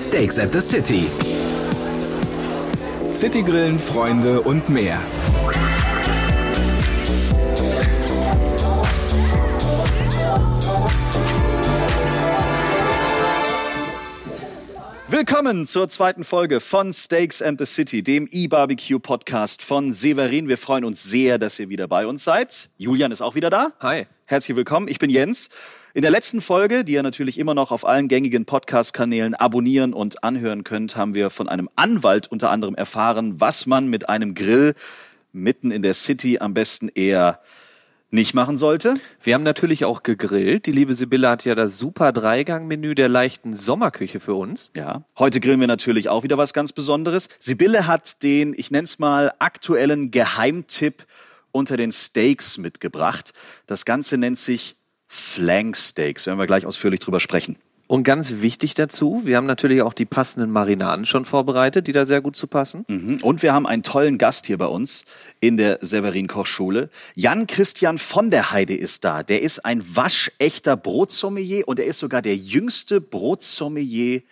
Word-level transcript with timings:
Steaks 0.00 0.38
at 0.38 0.50
the 0.50 0.62
City. 0.62 1.06
Citygrillen, 3.14 3.78
Freunde 3.78 4.40
und 4.40 4.70
mehr. 4.70 4.98
Willkommen 15.08 15.66
zur 15.66 15.86
zweiten 15.90 16.24
Folge 16.24 16.60
von 16.60 16.94
Steaks 16.94 17.42
and 17.42 17.58
the 17.58 17.66
City, 17.66 18.02
dem 18.02 18.26
E-Barbecue-Podcast 18.30 19.60
von 19.60 19.92
Severin. 19.92 20.48
Wir 20.48 20.56
freuen 20.56 20.86
uns 20.86 21.04
sehr, 21.04 21.38
dass 21.38 21.58
ihr 21.58 21.68
wieder 21.68 21.88
bei 21.88 22.06
uns 22.06 22.24
seid. 22.24 22.70
Julian 22.78 23.12
ist 23.12 23.20
auch 23.20 23.34
wieder 23.34 23.50
da. 23.50 23.72
Hi. 23.80 24.06
Herzlich 24.24 24.56
willkommen. 24.56 24.88
Ich 24.88 24.98
bin 24.98 25.10
Jens. 25.10 25.50
In 25.92 26.02
der 26.02 26.12
letzten 26.12 26.40
Folge, 26.40 26.84
die 26.84 26.92
ihr 26.92 27.02
natürlich 27.02 27.36
immer 27.36 27.52
noch 27.52 27.72
auf 27.72 27.84
allen 27.84 28.06
gängigen 28.06 28.44
Podcast-Kanälen 28.44 29.34
abonnieren 29.34 29.92
und 29.92 30.22
anhören 30.22 30.62
könnt, 30.62 30.94
haben 30.94 31.14
wir 31.14 31.30
von 31.30 31.48
einem 31.48 31.68
Anwalt 31.74 32.28
unter 32.30 32.50
anderem 32.50 32.76
erfahren, 32.76 33.40
was 33.40 33.66
man 33.66 33.88
mit 33.88 34.08
einem 34.08 34.34
Grill 34.34 34.74
mitten 35.32 35.72
in 35.72 35.82
der 35.82 35.94
City 35.94 36.38
am 36.38 36.54
besten 36.54 36.90
eher 36.90 37.40
nicht 38.08 38.34
machen 38.34 38.56
sollte. 38.56 38.94
Wir 39.20 39.34
haben 39.34 39.42
natürlich 39.42 39.84
auch 39.84 40.04
gegrillt. 40.04 40.66
Die 40.66 40.72
liebe 40.72 40.94
Sibylle 40.94 41.28
hat 41.28 41.44
ja 41.44 41.56
das 41.56 41.76
super 41.76 42.12
Dreigang-Menü 42.12 42.94
der 42.94 43.08
leichten 43.08 43.56
Sommerküche 43.56 44.20
für 44.20 44.34
uns. 44.34 44.70
Ja. 44.76 45.02
Heute 45.18 45.40
grillen 45.40 45.58
wir 45.58 45.66
natürlich 45.66 46.08
auch 46.08 46.22
wieder 46.22 46.38
was 46.38 46.52
ganz 46.52 46.70
Besonderes. 46.72 47.28
Sibylle 47.40 47.88
hat 47.88 48.22
den, 48.22 48.54
ich 48.56 48.70
nenne 48.70 48.84
es 48.84 49.00
mal, 49.00 49.32
aktuellen 49.40 50.12
Geheimtipp 50.12 51.04
unter 51.50 51.76
den 51.76 51.90
Steaks 51.90 52.58
mitgebracht. 52.58 53.32
Das 53.66 53.84
Ganze 53.84 54.18
nennt 54.18 54.38
sich 54.38 54.76
Flank 55.12 55.76
Steaks. 55.76 56.26
Werden 56.26 56.38
wir 56.38 56.46
gleich 56.46 56.64
ausführlich 56.64 57.00
drüber 57.00 57.18
sprechen. 57.18 57.56
Und 57.88 58.04
ganz 58.04 58.34
wichtig 58.36 58.74
dazu, 58.74 59.22
wir 59.24 59.36
haben 59.36 59.46
natürlich 59.46 59.82
auch 59.82 59.92
die 59.92 60.04
passenden 60.04 60.52
Marinaden 60.52 61.04
schon 61.04 61.24
vorbereitet, 61.24 61.88
die 61.88 61.92
da 61.92 62.06
sehr 62.06 62.20
gut 62.20 62.36
zu 62.36 62.46
passen. 62.46 62.84
Mhm. 62.86 63.18
Und 63.20 63.42
wir 63.42 63.52
haben 63.52 63.66
einen 63.66 63.82
tollen 63.82 64.18
Gast 64.18 64.46
hier 64.46 64.56
bei 64.56 64.66
uns 64.66 65.04
in 65.40 65.56
der 65.56 65.80
Severin 65.80 66.28
Kochschule. 66.28 66.90
Jan 67.16 67.48
Christian 67.48 67.98
von 67.98 68.30
der 68.30 68.52
Heide 68.52 68.74
ist 68.76 69.02
da. 69.04 69.24
Der 69.24 69.42
ist 69.42 69.64
ein 69.64 69.82
waschechter 69.84 70.76
Brotsommelier 70.76 71.66
und 71.66 71.80
er 71.80 71.86
ist 71.86 71.98
sogar 71.98 72.22
der 72.22 72.36
jüngste 72.36 73.00
Brotsommelier 73.00 74.22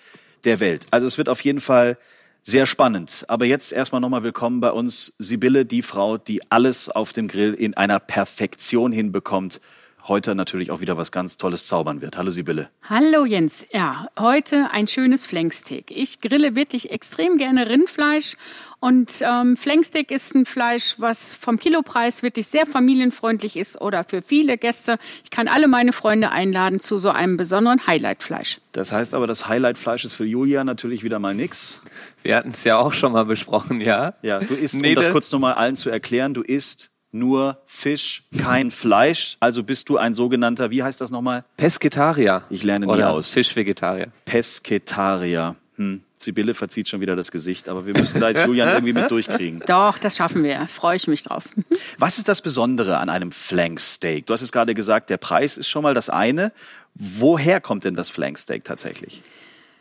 der 0.45 0.61
Welt. 0.61 0.87
Also 0.93 1.09
es 1.09 1.19
wird 1.19 1.29
auf 1.29 1.41
jeden 1.41 1.61
Fall 1.61 1.99
sehr 2.45 2.67
spannend. 2.67 3.25
Aber 3.27 3.47
jetzt 3.47 3.73
erstmal 3.73 4.01
nochmal 4.01 4.23
willkommen 4.23 4.61
bei 4.61 4.71
uns, 4.71 5.15
Sibylle, 5.19 5.67
die 5.67 5.83
Frau, 5.83 6.19
die 6.19 6.49
alles 6.53 6.89
auf 6.89 7.13
dem 7.13 7.27
Grill 7.27 7.55
in 7.55 7.77
einer 7.77 7.99
Perfektion 7.99 8.93
hinbekommt 8.93 9.61
heute 10.09 10.35
natürlich 10.35 10.71
auch 10.71 10.81
wieder 10.81 10.97
was 10.97 11.13
ganz 11.13 11.37
Tolles 11.37 11.67
zaubern 11.67 12.01
wird. 12.01 12.17
Hallo 12.17 12.31
Sibylle. 12.31 12.71
Hallo 12.89 13.25
Jens. 13.25 13.67
Ja, 13.73 14.09
heute 14.19 14.71
ein 14.73 14.89
schönes 14.89 15.27
Flanksteak. 15.27 15.91
Ich 15.91 16.21
grille 16.21 16.55
wirklich 16.55 16.91
extrem 16.91 17.39
gerne 17.39 17.69
Rindfleisch 17.69 18.37
und 18.81 19.11
ähm, 19.23 19.57
Flanksteak 19.57 20.11
ist 20.13 20.35
ein 20.35 20.47
Fleisch, 20.47 20.95
was 20.99 21.35
vom 21.35 21.59
Kilopreis 21.59 22.23
wirklich 22.23 22.47
sehr 22.47 22.65
familienfreundlich 22.65 23.57
ist 23.57 23.81
oder 23.81 24.05
für 24.05 24.23
viele 24.23 24.57
Gäste. 24.57 24.99
Ich 25.25 25.31
kann 25.31 25.49
alle 25.49 25.67
meine 25.67 25.93
Freunde 25.93 26.31
einladen 26.31 26.79
zu 26.79 26.99
so 26.99 27.11
einem 27.11 27.37
besonderen 27.37 27.87
Highlightfleisch. 27.87 28.61
Das 28.73 28.93
heißt 28.93 29.15
aber, 29.15 29.27
das 29.27 29.49
Highlightfleisch 29.49 30.05
ist 30.05 30.15
für 30.15 30.25
Julia 30.25 30.63
natürlich 30.63 31.03
wieder 31.03 31.19
mal 31.19 31.35
nix. 31.35 31.83
Wir 32.23 32.37
hatten 32.37 32.51
es 32.51 32.63
ja 32.63 32.79
auch 32.79 32.93
schon 32.93 33.13
mal 33.13 33.25
besprochen, 33.25 33.81
ja. 33.81 34.15
Ja, 34.23 34.39
du 34.39 34.55
isst, 34.55 34.75
um 34.75 34.95
das 34.95 35.11
kurz 35.11 35.33
nochmal 35.33 35.55
allen 35.55 35.75
zu 35.75 35.91
erklären, 35.91 36.35
du 36.35 36.43
isst 36.43 36.93
nur 37.13 37.59
Fisch, 37.67 38.25
kein 38.39 38.71
Fleisch. 38.71 39.37
Also 39.41 39.63
bist 39.63 39.89
du 39.89 39.97
ein 39.97 40.15
sogenannter, 40.15 40.71
wie 40.71 40.83
heißt 40.83 41.01
das 41.01 41.11
nochmal? 41.11 41.45
Pesketarier. 41.57 42.43
Ich 42.51 42.63
lerne 42.63 42.87
nie 42.87 42.93
Oder 42.93 43.11
aus. 43.11 43.33
Fischvegetarier. 43.33 44.09
Pesketarier. 44.25 45.57
Hm. 45.77 46.03
Sibylle 46.17 46.55
verzieht 46.55 46.89
schon 46.89 47.01
wieder 47.01 47.15
das 47.15 47.31
Gesicht, 47.31 47.69
aber 47.69 47.87
wir 47.87 47.97
müssen 47.97 48.21
da 48.21 48.29
jetzt 48.29 48.45
Julian 48.45 48.69
irgendwie 48.69 48.93
mit 48.93 49.11
durchkriegen. 49.11 49.63
Doch, 49.67 49.99
das 49.99 50.17
schaffen 50.17 50.43
wir. 50.43 50.67
Freue 50.67 50.97
ich 50.97 51.07
mich 51.07 51.23
drauf. 51.23 51.45
Was 51.99 52.19
ist 52.19 52.29
das 52.29 52.43
Besondere 52.43 52.99
an 52.99 53.09
einem 53.09 53.31
Flanksteak? 53.31 54.27
Du 54.27 54.33
hast 54.33 54.43
es 54.43 54.51
gerade 54.51 54.75
gesagt, 54.75 55.11
der 55.11 55.17
Preis 55.19 55.57
ist 55.57 55.69
schon 55.69 55.85
mal 55.85 55.95
das 55.95 56.11
eine. 56.11 56.53
Woher 56.95 57.61
kommt 57.61 57.85
denn 57.85 57.95
das 57.95 58.11
Flanksteak 58.11 58.65
tatsächlich? 58.65 59.23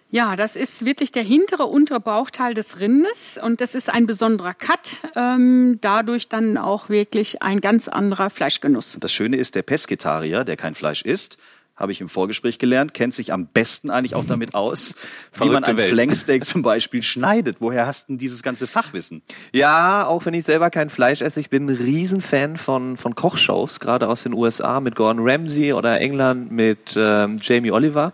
Ja, 0.09 0.37
das 0.37 0.55
ist 0.55 0.85
wirklich 0.85 1.11
der 1.11 1.23
hintere, 1.23 1.65
untere 1.65 1.99
Bauchteil 1.99 2.53
des 2.53 2.79
Rindes 2.79 3.37
und 3.41 3.59
das 3.59 3.75
ist 3.75 3.89
ein 3.89 4.07
besonderer 4.07 4.53
Cut, 4.53 4.91
ähm, 5.15 5.79
dadurch 5.81 6.29
dann 6.29 6.57
auch 6.57 6.87
wirklich 6.87 7.41
ein 7.41 7.59
ganz 7.59 7.89
anderer 7.89 8.29
Fleischgenuss. 8.29 8.97
Das 9.01 9.11
Schöne 9.11 9.35
ist, 9.35 9.55
der 9.55 9.63
Pesketarier, 9.63 10.45
der 10.45 10.55
kein 10.55 10.75
Fleisch 10.75 11.01
isst, 11.01 11.37
habe 11.75 11.91
ich 11.91 12.01
im 12.01 12.09
Vorgespräch 12.09 12.57
gelernt, 12.57 12.93
kennt 12.93 13.13
sich 13.13 13.31
am 13.31 13.47
besten 13.47 13.91
eigentlich 13.91 14.15
auch 14.15 14.25
damit 14.25 14.55
aus, 14.55 14.95
wie 15.39 15.49
man 15.49 15.63
ein 15.63 15.77
Welt. 15.77 15.89
Flanksteak 15.89 16.43
zum 16.43 16.63
Beispiel 16.63 17.03
schneidet. 17.03 17.57
Woher 17.59 17.85
hast 17.85 18.07
du 18.07 18.13
denn 18.13 18.17
dieses 18.17 18.41
ganze 18.41 18.65
Fachwissen? 18.65 19.21
Ja, 19.51 20.07
auch 20.07 20.25
wenn 20.25 20.33
ich 20.33 20.45
selber 20.45 20.69
kein 20.71 20.89
Fleisch 20.89 21.21
esse, 21.21 21.39
ich 21.39 21.49
bin 21.49 21.67
ein 21.67 21.75
Riesenfan 21.75 22.57
von, 22.57 22.97
von 22.97 23.13
Kochshows, 23.13 23.79
gerade 23.79 24.07
aus 24.07 24.23
den 24.23 24.33
USA 24.33 24.79
mit 24.79 24.95
Gordon 24.95 25.27
Ramsay 25.27 25.73
oder 25.73 26.01
England 26.01 26.51
mit 26.51 26.95
ähm, 26.97 27.37
Jamie 27.41 27.71
Oliver. 27.71 28.13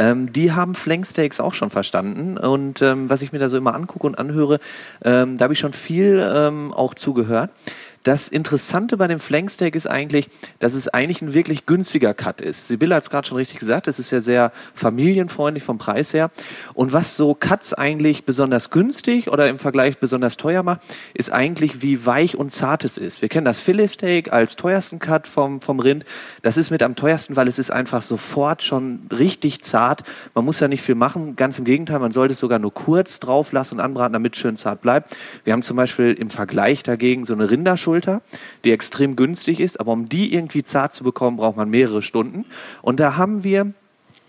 Ähm, 0.00 0.32
die 0.32 0.52
haben 0.52 0.74
Flanksteaks 0.74 1.40
auch 1.40 1.52
schon 1.52 1.68
verstanden. 1.68 2.38
Und 2.38 2.80
ähm, 2.80 3.10
was 3.10 3.20
ich 3.20 3.32
mir 3.32 3.38
da 3.38 3.50
so 3.50 3.58
immer 3.58 3.74
angucke 3.74 4.06
und 4.06 4.18
anhöre, 4.18 4.58
ähm, 5.04 5.36
da 5.36 5.44
habe 5.44 5.52
ich 5.52 5.60
schon 5.60 5.74
viel 5.74 6.26
ähm, 6.34 6.72
auch 6.72 6.94
zugehört. 6.94 7.50
Das 8.02 8.28
Interessante 8.28 8.96
bei 8.96 9.08
dem 9.08 9.20
Flanksteak 9.20 9.74
ist 9.74 9.86
eigentlich, 9.86 10.30
dass 10.58 10.72
es 10.72 10.88
eigentlich 10.88 11.20
ein 11.20 11.34
wirklich 11.34 11.66
günstiger 11.66 12.14
Cut 12.14 12.40
ist. 12.40 12.68
Sibylle 12.68 12.94
hat 12.94 13.02
es 13.02 13.10
gerade 13.10 13.28
schon 13.28 13.36
richtig 13.36 13.58
gesagt, 13.58 13.88
es 13.88 13.98
ist 13.98 14.10
ja 14.10 14.22
sehr 14.22 14.52
familienfreundlich 14.74 15.62
vom 15.62 15.76
Preis 15.76 16.14
her. 16.14 16.30
Und 16.72 16.94
was 16.94 17.16
so 17.16 17.34
Cuts 17.34 17.74
eigentlich 17.74 18.24
besonders 18.24 18.70
günstig 18.70 19.28
oder 19.28 19.48
im 19.48 19.58
Vergleich 19.58 19.98
besonders 19.98 20.38
teuer 20.38 20.62
macht, 20.62 20.80
ist 21.12 21.30
eigentlich, 21.30 21.82
wie 21.82 22.06
weich 22.06 22.38
und 22.38 22.50
zart 22.50 22.84
es 22.86 22.96
ist. 22.96 23.20
Wir 23.20 23.28
kennen 23.28 23.44
das 23.44 23.60
Filetsteak 23.60 24.32
als 24.32 24.56
teuersten 24.56 24.98
Cut 24.98 25.26
vom, 25.26 25.60
vom 25.60 25.78
Rind. 25.78 26.06
Das 26.40 26.56
ist 26.56 26.70
mit 26.70 26.82
am 26.82 26.96
teuersten, 26.96 27.36
weil 27.36 27.48
es 27.48 27.58
ist 27.58 27.70
einfach 27.70 28.00
sofort 28.00 28.62
schon 28.62 29.00
richtig 29.10 29.62
zart. 29.62 30.04
Man 30.34 30.46
muss 30.46 30.58
ja 30.58 30.68
nicht 30.68 30.82
viel 30.82 30.94
machen. 30.94 31.36
Ganz 31.36 31.58
im 31.58 31.66
Gegenteil, 31.66 31.98
man 31.98 32.12
sollte 32.12 32.32
es 32.32 32.38
sogar 32.38 32.58
nur 32.58 32.72
kurz 32.72 33.20
drauf 33.20 33.52
lassen 33.52 33.74
und 33.74 33.80
anbraten, 33.80 34.14
damit 34.14 34.36
es 34.36 34.40
schön 34.40 34.56
zart 34.56 34.80
bleibt. 34.80 35.14
Wir 35.44 35.52
haben 35.52 35.62
zum 35.62 35.76
Beispiel 35.76 36.14
im 36.14 36.30
Vergleich 36.30 36.82
dagegen 36.82 37.26
so 37.26 37.34
eine 37.34 37.50
Rinderschulter, 37.90 38.22
die 38.64 38.72
extrem 38.72 39.16
günstig 39.16 39.60
ist, 39.60 39.80
aber 39.80 39.92
um 39.92 40.08
die 40.08 40.32
irgendwie 40.32 40.62
zart 40.62 40.92
zu 40.92 41.04
bekommen, 41.04 41.36
braucht 41.36 41.56
man 41.56 41.68
mehrere 41.70 42.02
Stunden. 42.02 42.46
Und 42.82 43.00
da 43.00 43.16
haben 43.16 43.44
wir 43.44 43.72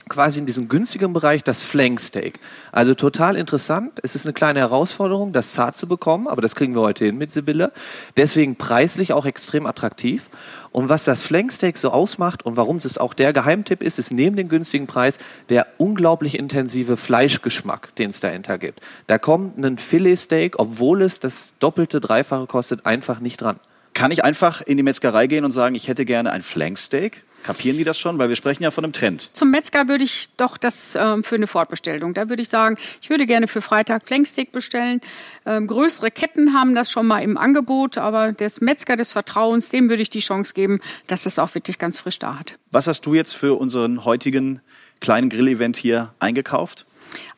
quasi 0.10 0.40
in 0.40 0.46
diesem 0.46 0.68
günstigen 0.68 1.14
Bereich 1.14 1.44
das 1.44 1.64
Flanksteak. 1.64 2.40
Also 2.72 2.96
total 2.96 3.38
interessant. 3.38 3.94
Es 4.04 4.16
ist 4.16 4.26
eine 4.26 4.34
kleine 4.34 4.60
Herausforderung, 4.60 5.32
das 5.32 5.54
zart 5.54 5.78
zu 5.78 5.88
bekommen, 5.88 6.28
aber 6.28 6.42
das 6.42 6.56
kriegen 6.56 6.76
wir 6.76 6.82
heute 6.82 7.06
hin 7.06 7.18
mit 7.18 7.32
Sibylle. 7.32 7.72
Deswegen 8.18 8.58
preislich 8.58 9.14
auch 9.14 9.26
extrem 9.26 9.66
attraktiv. 9.66 10.26
Und 10.72 10.88
was 10.88 11.04
das 11.04 11.22
Flanksteak 11.24 11.78
so 11.78 11.90
ausmacht 11.90 12.46
und 12.46 12.56
warum 12.56 12.78
es 12.78 12.98
auch 12.98 13.14
der 13.14 13.34
Geheimtipp 13.34 13.82
ist, 13.82 14.00
ist 14.00 14.12
neben 14.12 14.38
dem 14.38 14.48
günstigen 14.48 14.88
Preis 14.88 15.20
der 15.50 15.68
unglaublich 15.78 16.38
intensive 16.38 16.96
Fleischgeschmack, 16.96 17.94
den 17.96 18.10
es 18.12 18.22
dahinter 18.22 18.58
gibt. 18.58 18.80
Da 19.08 19.18
kommt 19.18 19.58
ein 19.58 19.78
Filetsteak, 19.78 20.60
obwohl 20.60 21.02
es 21.02 21.20
das 21.20 21.56
doppelte, 21.60 22.00
dreifache 22.00 22.48
kostet, 22.48 22.86
einfach 22.86 23.20
nicht 23.20 23.42
dran. 23.42 23.60
Kann 23.94 24.12
ich 24.12 24.24
einfach 24.24 24.62
in 24.62 24.78
die 24.78 24.84
Metzgerei 24.84 25.28
gehen 25.28 25.44
und 25.44 25.52
sagen, 25.52 25.76
ich 25.76 25.90
hätte 25.90 26.06
gerne 26.06 26.32
ein 26.32 26.42
Flanksteak? 26.42 27.24
Kapieren 27.44 27.78
die 27.78 27.84
das 27.84 28.00
schon? 28.00 28.18
Weil 28.18 28.30
wir 28.30 28.36
sprechen 28.36 28.64
ja 28.64 28.72
von 28.72 28.84
einem 28.84 28.94
Trend. 28.94 29.30
Zum 29.34 29.52
Metzger 29.52 29.88
würde 29.88 30.04
ich 30.04 30.30
doch 30.38 30.58
das 30.58 30.96
ähm, 30.96 31.24
für 31.24 31.36
eine 31.36 31.48
Fortbestellung. 31.48 32.14
Da 32.14 32.30
würde 32.30 32.42
ich 32.42 32.50
sagen, 32.50 32.78
ich 33.02 33.10
würde 33.10 33.26
gerne 33.26 33.48
für 33.48 33.62
Freitag 33.62 34.06
Flanksteak 34.06 34.52
bestellen. 34.52 35.02
Ähm, 35.46 35.68
größere 35.68 36.12
Ketten 36.12 36.54
haben 36.54 36.76
das 36.76 36.92
schon 36.92 37.08
mal 37.08 37.20
im 37.20 37.38
Angebot, 37.38 37.98
aber 37.98 38.32
des 38.32 38.62
Metzger 38.62 38.96
des 38.96 39.12
Vertrauens, 39.12 39.70
dem 39.70 39.90
würde 39.90 40.02
ich 40.02 40.10
die 40.10 40.20
Chance 40.20 40.54
geben, 40.54 40.80
dass 41.08 41.26
es 41.26 41.40
auch 41.40 41.54
wirklich 41.56 41.80
ganz 41.80 42.00
frisch 42.00 42.20
da 42.20 42.38
hat. 42.38 42.58
Was 42.72 42.88
hast 42.88 43.06
du 43.06 43.14
jetzt 43.14 43.36
für 43.36 43.60
unseren 43.60 44.06
heutigen 44.06 44.62
kleinen 45.00 45.30
Grillevent 45.30 45.78
hier 45.78 46.14
eingekauft? 46.20 46.86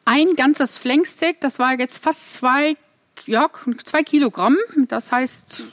Ein 0.06 0.36
ganzes 0.36 0.78
Flanksteak, 0.78 1.40
das 1.40 1.60
war 1.60 1.80
jetzt 1.80 2.04
fast 2.04 2.36
zwei, 2.36 2.76
ja, 3.26 3.50
zwei 3.86 4.04
Kilogramm. 4.04 4.58
Das 4.90 5.12
heißt, 5.12 5.64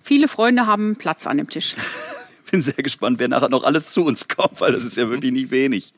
viele 0.00 0.28
Freunde 0.28 0.66
haben 0.66 0.96
Platz 0.96 1.26
an 1.26 1.38
dem 1.38 1.48
Tisch. 1.48 1.76
Bin 2.50 2.62
sehr 2.62 2.82
gespannt, 2.82 3.18
wer 3.18 3.28
nachher 3.28 3.48
noch 3.48 3.64
alles 3.64 3.92
zu 3.92 4.04
uns 4.04 4.28
kommt, 4.28 4.60
weil 4.60 4.72
das 4.72 4.84
ist 4.84 4.96
ja 4.96 5.08
wirklich 5.08 5.32
nicht 5.32 5.50
wenig. 5.50 5.92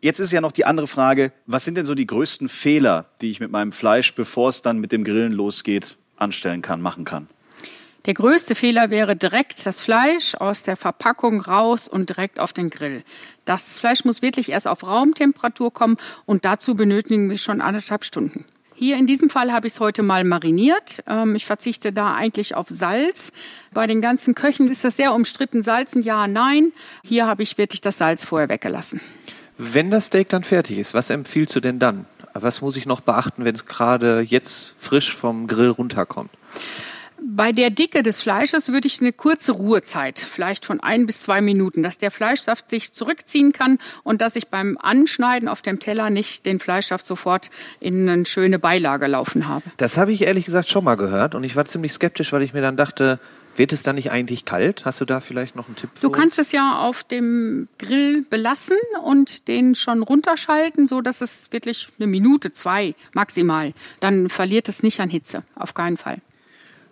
Jetzt 0.00 0.20
ist 0.20 0.32
ja 0.32 0.40
noch 0.40 0.52
die 0.52 0.66
andere 0.66 0.86
Frage, 0.86 1.32
was 1.46 1.64
sind 1.64 1.76
denn 1.76 1.86
so 1.86 1.94
die 1.94 2.06
größten 2.06 2.48
Fehler, 2.48 3.06
die 3.20 3.30
ich 3.30 3.40
mit 3.40 3.50
meinem 3.50 3.72
Fleisch, 3.72 4.14
bevor 4.14 4.50
es 4.50 4.60
dann 4.60 4.78
mit 4.78 4.92
dem 4.92 5.02
Grillen 5.02 5.32
losgeht, 5.32 5.96
anstellen 6.16 6.60
kann, 6.60 6.82
machen 6.82 7.04
kann? 7.04 7.28
Der 8.06 8.12
größte 8.12 8.54
Fehler 8.54 8.90
wäre 8.90 9.16
direkt 9.16 9.64
das 9.64 9.82
Fleisch 9.82 10.34
aus 10.34 10.62
der 10.62 10.76
Verpackung 10.76 11.40
raus 11.40 11.88
und 11.88 12.10
direkt 12.10 12.38
auf 12.38 12.52
den 12.52 12.68
Grill. 12.68 13.02
Das 13.46 13.78
Fleisch 13.78 14.04
muss 14.04 14.20
wirklich 14.20 14.50
erst 14.50 14.68
auf 14.68 14.86
Raumtemperatur 14.86 15.72
kommen 15.72 15.96
und 16.26 16.44
dazu 16.44 16.74
benötigen 16.74 17.30
wir 17.30 17.38
schon 17.38 17.62
anderthalb 17.62 18.04
Stunden. 18.04 18.44
Hier 18.76 18.96
in 18.96 19.06
diesem 19.06 19.30
Fall 19.30 19.52
habe 19.52 19.66
ich 19.66 19.74
es 19.74 19.80
heute 19.80 20.02
mal 20.02 20.24
mariniert. 20.24 21.02
Ähm, 21.06 21.36
ich 21.36 21.46
verzichte 21.46 21.92
da 21.92 22.14
eigentlich 22.14 22.54
auf 22.56 22.68
Salz. 22.68 23.32
Bei 23.72 23.86
den 23.86 24.00
ganzen 24.00 24.34
Köchen 24.34 24.68
ist 24.70 24.84
das 24.84 24.96
sehr 24.96 25.14
umstritten. 25.14 25.62
Salzen 25.62 26.02
ja, 26.02 26.26
nein. 26.26 26.72
Hier 27.04 27.26
habe 27.26 27.42
ich 27.42 27.56
wirklich 27.56 27.80
das 27.80 27.98
Salz 27.98 28.24
vorher 28.24 28.48
weggelassen. 28.48 29.00
Wenn 29.58 29.90
das 29.90 30.06
Steak 30.06 30.28
dann 30.28 30.42
fertig 30.42 30.78
ist, 30.78 30.94
was 30.94 31.10
empfiehlst 31.10 31.54
du 31.54 31.60
denn 31.60 31.78
dann? 31.78 32.06
Was 32.32 32.62
muss 32.62 32.76
ich 32.76 32.86
noch 32.86 33.00
beachten, 33.00 33.44
wenn 33.44 33.54
es 33.54 33.66
gerade 33.66 34.20
jetzt 34.20 34.74
frisch 34.80 35.14
vom 35.14 35.46
Grill 35.46 35.70
runterkommt? 35.70 36.30
Bei 37.36 37.50
der 37.50 37.70
Dicke 37.70 38.04
des 38.04 38.22
Fleisches 38.22 38.68
würde 38.68 38.86
ich 38.86 39.00
eine 39.00 39.12
kurze 39.12 39.50
Ruhezeit, 39.50 40.20
vielleicht 40.20 40.64
von 40.64 40.78
ein 40.78 41.04
bis 41.04 41.22
zwei 41.22 41.40
Minuten, 41.40 41.82
dass 41.82 41.98
der 41.98 42.12
Fleischsaft 42.12 42.70
sich 42.70 42.92
zurückziehen 42.92 43.52
kann 43.52 43.78
und 44.04 44.20
dass 44.20 44.36
ich 44.36 44.46
beim 44.46 44.78
Anschneiden 44.80 45.48
auf 45.48 45.60
dem 45.60 45.80
Teller 45.80 46.10
nicht 46.10 46.46
den 46.46 46.60
Fleischsaft 46.60 47.04
sofort 47.04 47.50
in 47.80 48.08
eine 48.08 48.24
schöne 48.24 48.60
Beilage 48.60 49.08
laufen 49.08 49.48
habe. 49.48 49.64
Das 49.78 49.96
habe 49.96 50.12
ich 50.12 50.22
ehrlich 50.22 50.44
gesagt 50.44 50.68
schon 50.68 50.84
mal 50.84 50.94
gehört 50.94 51.34
und 51.34 51.42
ich 51.42 51.56
war 51.56 51.64
ziemlich 51.64 51.92
skeptisch, 51.92 52.32
weil 52.32 52.42
ich 52.42 52.54
mir 52.54 52.62
dann 52.62 52.76
dachte, 52.76 53.18
wird 53.56 53.72
es 53.72 53.82
dann 53.82 53.96
nicht 53.96 54.12
eigentlich 54.12 54.44
kalt? 54.44 54.84
Hast 54.84 55.00
du 55.00 55.04
da 55.04 55.18
vielleicht 55.18 55.56
noch 55.56 55.66
einen 55.66 55.74
Tipp? 55.74 55.90
Für 55.92 56.02
du 56.02 56.10
kannst 56.10 56.38
uns? 56.38 56.46
es 56.46 56.52
ja 56.52 56.78
auf 56.78 57.02
dem 57.02 57.66
Grill 57.80 58.24
belassen 58.30 58.78
und 59.02 59.48
den 59.48 59.74
schon 59.74 60.04
runterschalten, 60.04 60.86
so 60.86 61.00
dass 61.00 61.20
es 61.20 61.50
wirklich 61.50 61.88
eine 61.98 62.06
Minute, 62.06 62.52
zwei 62.52 62.94
maximal. 63.12 63.72
Dann 63.98 64.28
verliert 64.28 64.68
es 64.68 64.84
nicht 64.84 65.00
an 65.00 65.10
Hitze, 65.10 65.42
auf 65.56 65.74
keinen 65.74 65.96
Fall. 65.96 66.20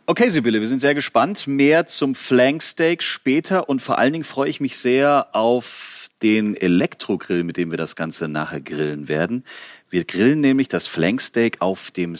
Okay, 0.05 0.29
Sibylle, 0.29 0.59
wir 0.59 0.67
sind 0.67 0.81
sehr 0.81 0.97
gespannt. 0.97 1.47
Mehr 1.47 1.87
zum 1.87 2.17
Flanksteak 2.17 3.05
später 3.05 3.69
und 3.69 3.81
vor 3.81 3.99
allen 3.99 4.13
Dingen 4.13 4.25
freue 4.25 4.49
ich 4.49 4.59
mich 4.61 4.77
sehr 4.77 5.29
auf 5.33 6.09
den 6.23 6.57
Elektrogrill, 6.57 7.45
mit 7.45 7.57
dem 7.57 7.71
wir 7.71 7.79
das 7.79 7.95
Ganze 7.95 8.29
nachher 8.29 8.61
grillen 8.61 9.07
werden. 9.07 9.45
Wir 9.91 10.05
grillen 10.05 10.41
nämlich 10.41 10.67
das 10.67 10.89
Flanksteak 10.89 11.61
auf 11.61 11.93
dem 11.93 12.17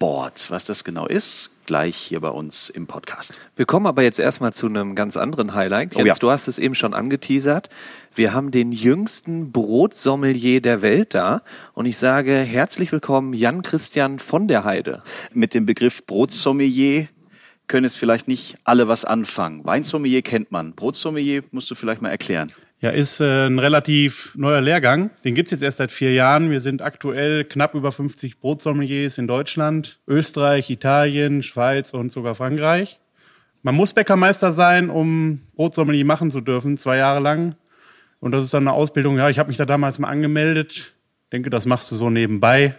Steakboard. 0.00 0.50
Was 0.50 0.64
das 0.64 0.82
genau 0.82 1.06
ist, 1.06 1.50
gleich 1.66 1.94
hier 1.94 2.20
bei 2.20 2.30
uns 2.30 2.70
im 2.70 2.86
Podcast. 2.86 3.34
Wir 3.54 3.66
kommen 3.66 3.86
aber 3.86 4.02
jetzt 4.02 4.18
erstmal 4.18 4.52
zu 4.52 4.66
einem 4.66 4.94
ganz 4.94 5.18
anderen 5.18 5.54
Highlight. 5.54 5.94
Jens, 5.94 6.02
oh 6.02 6.06
ja. 6.06 6.14
du 6.18 6.30
hast 6.30 6.48
es 6.48 6.58
eben 6.58 6.74
schon 6.74 6.94
angeteasert. 6.94 7.68
Wir 8.14 8.32
haben 8.32 8.50
den 8.50 8.72
jüngsten 8.72 9.52
Brotsommelier 9.52 10.62
der 10.62 10.80
Welt 10.80 11.14
da 11.14 11.42
und 11.74 11.84
ich 11.84 11.98
sage 11.98 12.32
herzlich 12.32 12.92
willkommen 12.92 13.34
Jan 13.34 13.60
Christian 13.60 14.18
von 14.18 14.48
der 14.48 14.64
Heide. 14.64 15.02
Mit 15.34 15.52
dem 15.52 15.66
Begriff 15.66 16.06
Brotsommelier 16.06 17.08
können 17.66 17.84
es 17.84 17.94
vielleicht 17.94 18.26
nicht 18.26 18.56
alle 18.64 18.88
was 18.88 19.04
anfangen. 19.04 19.64
Weinsommelier 19.64 20.22
kennt 20.22 20.50
man. 20.50 20.72
Brotsommelier 20.72 21.42
musst 21.50 21.70
du 21.70 21.74
vielleicht 21.74 22.00
mal 22.00 22.10
erklären. 22.10 22.52
Ja, 22.82 22.88
ist 22.88 23.20
äh, 23.20 23.46
ein 23.46 23.58
relativ 23.58 24.32
neuer 24.36 24.62
Lehrgang. 24.62 25.10
Den 25.22 25.34
gibt's 25.34 25.52
jetzt 25.52 25.62
erst 25.62 25.76
seit 25.76 25.92
vier 25.92 26.14
Jahren. 26.14 26.50
Wir 26.50 26.60
sind 26.60 26.80
aktuell 26.80 27.44
knapp 27.44 27.74
über 27.74 27.92
50 27.92 28.40
Brotsommeliers 28.40 29.18
in 29.18 29.26
Deutschland, 29.26 30.00
Österreich, 30.08 30.70
Italien, 30.70 31.42
Schweiz 31.42 31.92
und 31.92 32.10
sogar 32.10 32.34
Frankreich. 32.34 32.98
Man 33.62 33.74
muss 33.74 33.92
Bäckermeister 33.92 34.52
sein, 34.52 34.88
um 34.88 35.40
Brotsommelier 35.56 36.06
machen 36.06 36.30
zu 36.30 36.40
dürfen, 36.40 36.78
zwei 36.78 36.96
Jahre 36.96 37.20
lang. 37.20 37.54
Und 38.18 38.32
das 38.32 38.44
ist 38.44 38.54
dann 38.54 38.66
eine 38.66 38.72
Ausbildung. 38.72 39.18
Ja, 39.18 39.28
ich 39.28 39.38
habe 39.38 39.48
mich 39.48 39.58
da 39.58 39.66
damals 39.66 39.98
mal 39.98 40.08
angemeldet. 40.08 40.96
Denke, 41.34 41.50
das 41.50 41.66
machst 41.66 41.90
du 41.90 41.96
so 41.96 42.08
nebenbei. 42.08 42.76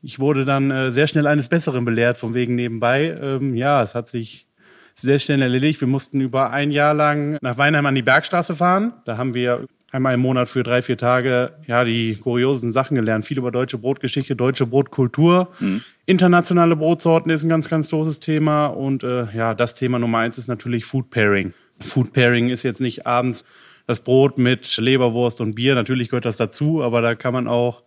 Ich 0.00 0.18
wurde 0.18 0.46
dann 0.46 0.70
äh, 0.70 0.90
sehr 0.92 1.06
schnell 1.06 1.26
eines 1.26 1.50
Besseren 1.50 1.84
belehrt, 1.84 2.16
von 2.16 2.32
wegen 2.32 2.54
nebenbei. 2.54 3.18
Ähm, 3.20 3.54
ja, 3.54 3.82
es 3.82 3.94
hat 3.94 4.08
sich 4.08 4.46
sehr 4.94 5.18
schnell 5.18 5.42
erledigt. 5.42 5.80
Wir 5.80 5.88
mussten 5.88 6.20
über 6.20 6.50
ein 6.50 6.70
Jahr 6.70 6.94
lang 6.94 7.38
nach 7.40 7.58
Weinheim 7.58 7.86
an 7.86 7.94
die 7.94 8.02
Bergstraße 8.02 8.54
fahren. 8.56 8.92
Da 9.04 9.16
haben 9.16 9.34
wir 9.34 9.66
einmal 9.92 10.14
im 10.14 10.20
Monat 10.20 10.48
für 10.48 10.62
drei, 10.62 10.82
vier 10.82 10.96
Tage 10.96 11.52
ja 11.66 11.84
die 11.84 12.16
kuriosen 12.16 12.72
Sachen 12.72 12.94
gelernt. 12.94 13.24
Viel 13.24 13.38
über 13.38 13.50
deutsche 13.50 13.78
Brotgeschichte, 13.78 14.36
deutsche 14.36 14.66
Brotkultur. 14.66 15.48
Mhm. 15.58 15.82
Internationale 16.06 16.76
Brotsorten 16.76 17.30
ist 17.30 17.42
ein 17.42 17.48
ganz, 17.48 17.68
ganz 17.68 17.90
großes 17.90 18.20
Thema. 18.20 18.66
Und 18.66 19.02
äh, 19.02 19.26
ja, 19.34 19.54
das 19.54 19.74
Thema 19.74 19.98
Nummer 19.98 20.18
eins 20.18 20.38
ist 20.38 20.48
natürlich 20.48 20.84
Food 20.84 21.10
Pairing. 21.10 21.52
Food 21.80 22.12
Pairing 22.12 22.50
ist 22.50 22.62
jetzt 22.62 22.80
nicht 22.80 23.06
abends 23.06 23.44
das 23.86 24.00
Brot 24.00 24.38
mit 24.38 24.76
Leberwurst 24.76 25.40
und 25.40 25.54
Bier. 25.54 25.74
Natürlich 25.74 26.10
gehört 26.10 26.24
das 26.24 26.36
dazu, 26.36 26.82
aber 26.82 27.00
da 27.02 27.14
kann 27.14 27.32
man 27.32 27.48
auch 27.48 27.82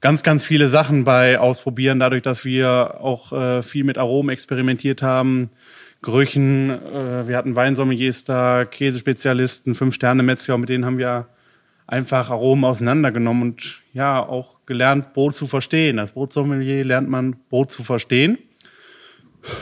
ganz, 0.00 0.22
ganz 0.22 0.44
viele 0.44 0.68
Sachen 0.68 1.04
bei 1.04 1.38
ausprobieren, 1.38 1.98
dadurch, 1.98 2.22
dass 2.22 2.44
wir 2.44 3.00
auch 3.00 3.32
äh, 3.32 3.62
viel 3.62 3.84
mit 3.84 3.98
Aromen 3.98 4.30
experimentiert 4.30 5.02
haben. 5.02 5.50
Gerüchen. 6.04 6.68
Äh, 6.68 7.26
wir 7.26 7.36
hatten 7.36 7.56
Weinsommeliers 7.56 8.24
da, 8.24 8.66
Käsespezialisten, 8.66 9.74
Fünf-Sterne-Metzger, 9.74 10.58
mit 10.58 10.68
denen 10.68 10.84
haben 10.84 10.98
wir 10.98 11.28
einfach 11.86 12.30
Aromen 12.30 12.64
auseinandergenommen 12.64 13.42
und 13.42 13.80
ja, 13.94 14.20
auch 14.22 14.58
gelernt, 14.66 15.14
Brot 15.14 15.34
zu 15.34 15.46
verstehen. 15.46 15.98
Als 15.98 16.12
Brotsommelier 16.12 16.84
lernt 16.84 17.08
man, 17.08 17.36
Brot 17.48 17.70
zu 17.70 17.82
verstehen. 17.82 18.36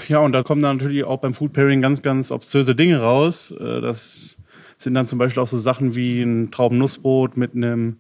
Ja, 0.09 0.19
und 0.19 0.33
da 0.33 0.43
kommen 0.43 0.63
dann 0.63 0.79
natürlich 0.79 1.05
auch 1.05 1.21
beim 1.21 1.33
Food 1.33 1.53
Pairing 1.53 1.81
ganz, 1.81 2.03
ganz 2.03 2.33
obszöse 2.33 2.75
Dinge 2.75 2.99
raus. 2.99 3.53
Äh, 3.53 3.81
das 3.81 4.39
sind 4.79 4.95
dann 4.95 5.07
zum 5.07 5.21
Beispiel 5.21 5.41
auch 5.43 5.47
so 5.47 5.59
Sachen 5.59 5.95
wie 5.95 6.23
ein 6.23 6.51
Traubennussbrot 6.51 7.37
mit 7.37 7.55
einem 7.55 7.99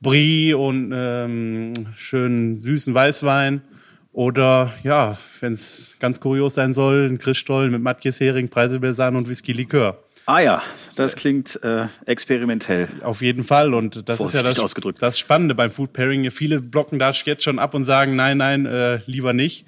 Brie 0.00 0.54
und 0.54 0.92
einem 0.92 1.88
schönen 1.96 2.56
süßen 2.56 2.94
Weißwein. 2.94 3.62
Oder 4.12 4.72
ja, 4.82 5.16
wenn 5.40 5.52
es 5.52 5.96
ganz 5.98 6.20
kurios 6.20 6.54
sein 6.54 6.72
soll, 6.72 7.08
ein 7.10 7.18
Christstollen 7.18 7.70
mit 7.70 7.82
Matjes-Hering, 7.82 8.48
Preiselbeersahne 8.48 9.16
und 9.16 9.28
Whisky-Likör. 9.28 10.02
Ah 10.26 10.40
ja, 10.40 10.62
das 10.94 11.16
klingt 11.16 11.58
äh, 11.64 11.86
experimentell. 12.06 12.88
Auf 13.02 13.22
jeden 13.22 13.42
Fall. 13.42 13.74
Und 13.74 14.08
das 14.08 14.20
ist 14.20 14.34
ja 14.34 14.42
das, 14.42 14.74
das 15.00 15.18
Spannende 15.18 15.54
beim 15.54 15.70
Food 15.70 15.92
Pairing. 15.92 16.30
Viele 16.30 16.60
blocken 16.60 16.98
da 16.98 17.10
jetzt 17.10 17.42
schon 17.42 17.58
ab 17.58 17.74
und 17.74 17.84
sagen, 17.84 18.14
nein, 18.14 18.36
nein, 18.36 18.66
äh, 18.66 19.00
lieber 19.06 19.32
nicht. 19.32 19.66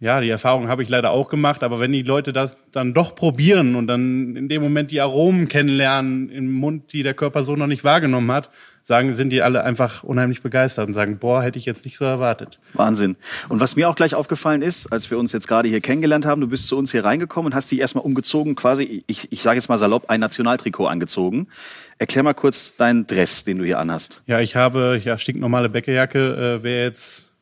Ja, 0.00 0.20
die 0.20 0.28
Erfahrung 0.28 0.68
habe 0.68 0.84
ich 0.84 0.88
leider 0.88 1.10
auch 1.10 1.28
gemacht, 1.28 1.64
aber 1.64 1.80
wenn 1.80 1.90
die 1.90 2.02
Leute 2.02 2.32
das 2.32 2.70
dann 2.70 2.94
doch 2.94 3.16
probieren 3.16 3.74
und 3.74 3.88
dann 3.88 4.36
in 4.36 4.48
dem 4.48 4.62
Moment 4.62 4.92
die 4.92 5.00
Aromen 5.00 5.48
kennenlernen 5.48 6.30
im 6.30 6.52
Mund, 6.52 6.92
die 6.92 7.02
der 7.02 7.14
Körper 7.14 7.42
so 7.42 7.56
noch 7.56 7.66
nicht 7.66 7.82
wahrgenommen 7.82 8.30
hat, 8.30 8.50
sagen, 8.88 9.14
sind 9.14 9.28
die 9.28 9.42
alle 9.42 9.62
einfach 9.64 10.02
unheimlich 10.02 10.40
begeistert 10.40 10.88
und 10.88 10.94
sagen, 10.94 11.18
boah, 11.18 11.42
hätte 11.42 11.58
ich 11.58 11.66
jetzt 11.66 11.84
nicht 11.84 11.98
so 11.98 12.06
erwartet. 12.06 12.58
Wahnsinn. 12.72 13.16
Und 13.50 13.60
was 13.60 13.76
mir 13.76 13.86
auch 13.86 13.94
gleich 13.94 14.14
aufgefallen 14.14 14.62
ist, 14.62 14.90
als 14.90 15.10
wir 15.10 15.18
uns 15.18 15.30
jetzt 15.32 15.46
gerade 15.46 15.68
hier 15.68 15.82
kennengelernt 15.82 16.24
haben, 16.24 16.40
du 16.40 16.48
bist 16.48 16.68
zu 16.68 16.78
uns 16.78 16.90
hier 16.90 17.04
reingekommen 17.04 17.52
und 17.52 17.54
hast 17.54 17.70
dich 17.70 17.80
erstmal 17.80 18.02
umgezogen, 18.02 18.56
quasi, 18.56 19.04
ich, 19.06 19.30
ich 19.30 19.42
sage 19.42 19.58
jetzt 19.58 19.68
mal 19.68 19.76
salopp, 19.76 20.08
ein 20.08 20.20
Nationaltrikot 20.20 20.86
angezogen. 20.86 21.48
Erklär 21.98 22.22
mal 22.22 22.32
kurz 22.32 22.76
deinen 22.76 23.06
Dress, 23.06 23.44
den 23.44 23.58
du 23.58 23.66
hier 23.66 23.78
anhast. 23.78 24.22
Ja, 24.26 24.40
ich 24.40 24.56
habe 24.56 24.98
ja 25.04 25.18
stinknormale 25.18 25.68
Bäckerjacke, 25.68 26.58
äh, 26.58 26.62
wäre 26.62 26.84
jetzt 26.84 27.34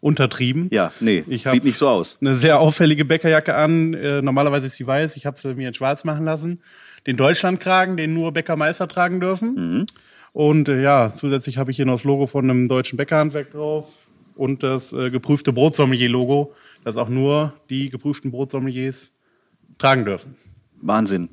untertrieben. 0.00 0.68
Ja, 0.70 0.90
nee, 1.00 1.22
ich 1.28 1.42
sieht 1.42 1.64
nicht 1.64 1.76
so 1.76 1.86
aus. 1.86 2.16
Eine 2.22 2.34
sehr 2.34 2.60
auffällige 2.60 3.04
Bäckerjacke 3.04 3.54
an. 3.54 3.92
Äh, 3.92 4.22
normalerweise 4.22 4.68
ist 4.68 4.76
sie 4.76 4.86
weiß. 4.86 5.16
Ich 5.16 5.26
habe 5.26 5.38
sie 5.38 5.54
mir 5.54 5.68
in 5.68 5.74
schwarz 5.74 6.04
machen 6.04 6.24
lassen. 6.24 6.62
Den 7.06 7.18
Deutschlandkragen, 7.18 7.98
den 7.98 8.14
nur 8.14 8.32
Bäckermeister 8.32 8.88
tragen 8.88 9.20
dürfen. 9.20 9.54
Mhm. 9.54 9.86
Und 10.34 10.68
äh, 10.68 10.82
ja, 10.82 11.12
zusätzlich 11.12 11.58
habe 11.58 11.70
ich 11.70 11.76
hier 11.76 11.86
noch 11.86 11.94
das 11.94 12.02
Logo 12.02 12.26
von 12.26 12.50
einem 12.50 12.66
deutschen 12.66 12.96
Bäckerhandwerk 12.96 13.52
drauf 13.52 13.94
und 14.34 14.64
das 14.64 14.92
äh, 14.92 15.08
geprüfte 15.08 15.52
Brotsommelier-Logo, 15.52 16.52
das 16.82 16.96
auch 16.96 17.08
nur 17.08 17.54
die 17.70 17.88
geprüften 17.88 18.32
Brotsommeliers 18.32 19.12
tragen 19.78 20.04
dürfen. 20.04 20.34
Wahnsinn. 20.82 21.28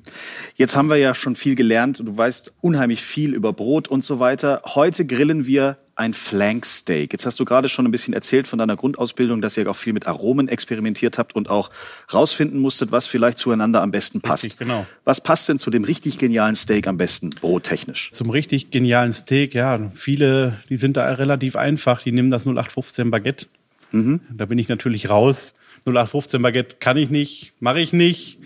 Jetzt 0.56 0.78
haben 0.78 0.88
wir 0.88 0.98
ja 0.98 1.16
schon 1.16 1.36
viel 1.36 1.56
gelernt. 1.56 2.00
Du 2.00 2.16
weißt 2.16 2.54
unheimlich 2.62 3.02
viel 3.02 3.34
über 3.34 3.54
Brot 3.54 3.88
und 3.88 4.04
so 4.04 4.20
weiter. 4.20 4.62
Heute 4.68 5.08
grillen 5.08 5.48
wir 5.48 5.78
ein 5.96 6.14
Flanksteak. 6.14 7.12
Jetzt 7.12 7.26
hast 7.26 7.40
du 7.40 7.46
gerade 7.46 7.70
schon 7.70 7.86
ein 7.86 7.92
bisschen 7.92 8.14
erzählt 8.14 8.48
von 8.48 8.60
deiner 8.60 8.76
Grundausbildung, 8.76 9.42
dass 9.42 9.58
ihr 9.58 9.70
auch 9.70 9.76
viel 9.76 9.94
mit 9.94 10.08
Aromen 10.08 10.48
experimentiert 10.48 11.18
habt 11.18 11.36
und 11.36 11.50
auch 11.50 11.70
rausfinden 12.14 12.60
musstet, 12.60 12.92
was 12.92 13.08
vielleicht 13.08 13.38
zueinander 13.38 13.82
am 13.82 13.92
besten 13.92 14.22
passt. 14.22 14.46
Richtig, 14.46 14.60
genau. 14.60 14.86
Was 15.04 15.22
passt 15.22 15.50
denn 15.50 15.60
zu 15.60 15.70
dem 15.70 15.84
richtig 15.84 16.18
genialen 16.18 16.56
Steak 16.56 16.88
am 16.88 16.98
besten, 16.98 17.30
brottechnisch? 17.32 18.12
Zum 18.12 18.30
richtig 18.30 18.72
genialen 18.72 19.14
Steak, 19.14 19.54
ja, 19.54 19.92
viele, 19.94 20.60
die 20.70 20.78
sind 20.78 20.98
da 20.98 21.06
relativ 21.14 21.56
einfach. 21.56 22.02
Die 22.02 22.12
nehmen 22.12 22.30
das 22.30 22.46
0815 22.46 23.12
Baguette. 23.12 23.48
Mhm. 23.92 24.22
Da 24.32 24.46
bin 24.46 24.58
ich 24.58 24.70
natürlich 24.70 25.10
raus. 25.10 25.54
0815 25.86 26.42
Baguette 26.42 26.76
kann 26.80 26.98
ich 26.98 27.10
nicht, 27.10 27.54
mache 27.60 27.82
ich 27.82 27.94
nicht. 27.94 28.40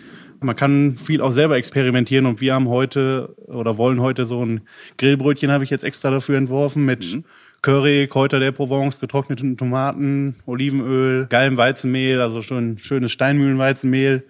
Man 0.46 0.56
kann 0.56 0.96
viel 0.96 1.22
auch 1.22 1.32
selber 1.32 1.58
experimentieren 1.58 2.26
und 2.26 2.40
wir 2.40 2.54
haben 2.54 2.70
heute 2.70 3.36
oder 3.48 3.78
wollen 3.78 4.00
heute 4.00 4.26
so 4.26 4.46
ein 4.46 4.62
Grillbrötchen 4.98 5.52
habe 5.52 5.64
ich 5.64 5.70
jetzt 5.70 5.84
extra 5.84 6.12
dafür 6.12 6.38
entworfen 6.38 6.86
mit 6.86 7.16
mhm. 7.16 7.26
Curry, 7.62 8.08
Kräuter 8.08 8.40
der 8.40 8.52
Provence, 8.52 9.00
getrockneten 9.00 9.58
Tomaten, 9.58 10.36
Olivenöl, 10.46 11.26
geilem 11.28 11.58
Weizenmehl, 11.58 12.22
also 12.22 12.44
schon 12.44 12.78
schönes 12.78 13.12
Steinmühlenweizenmehl. 13.12 14.24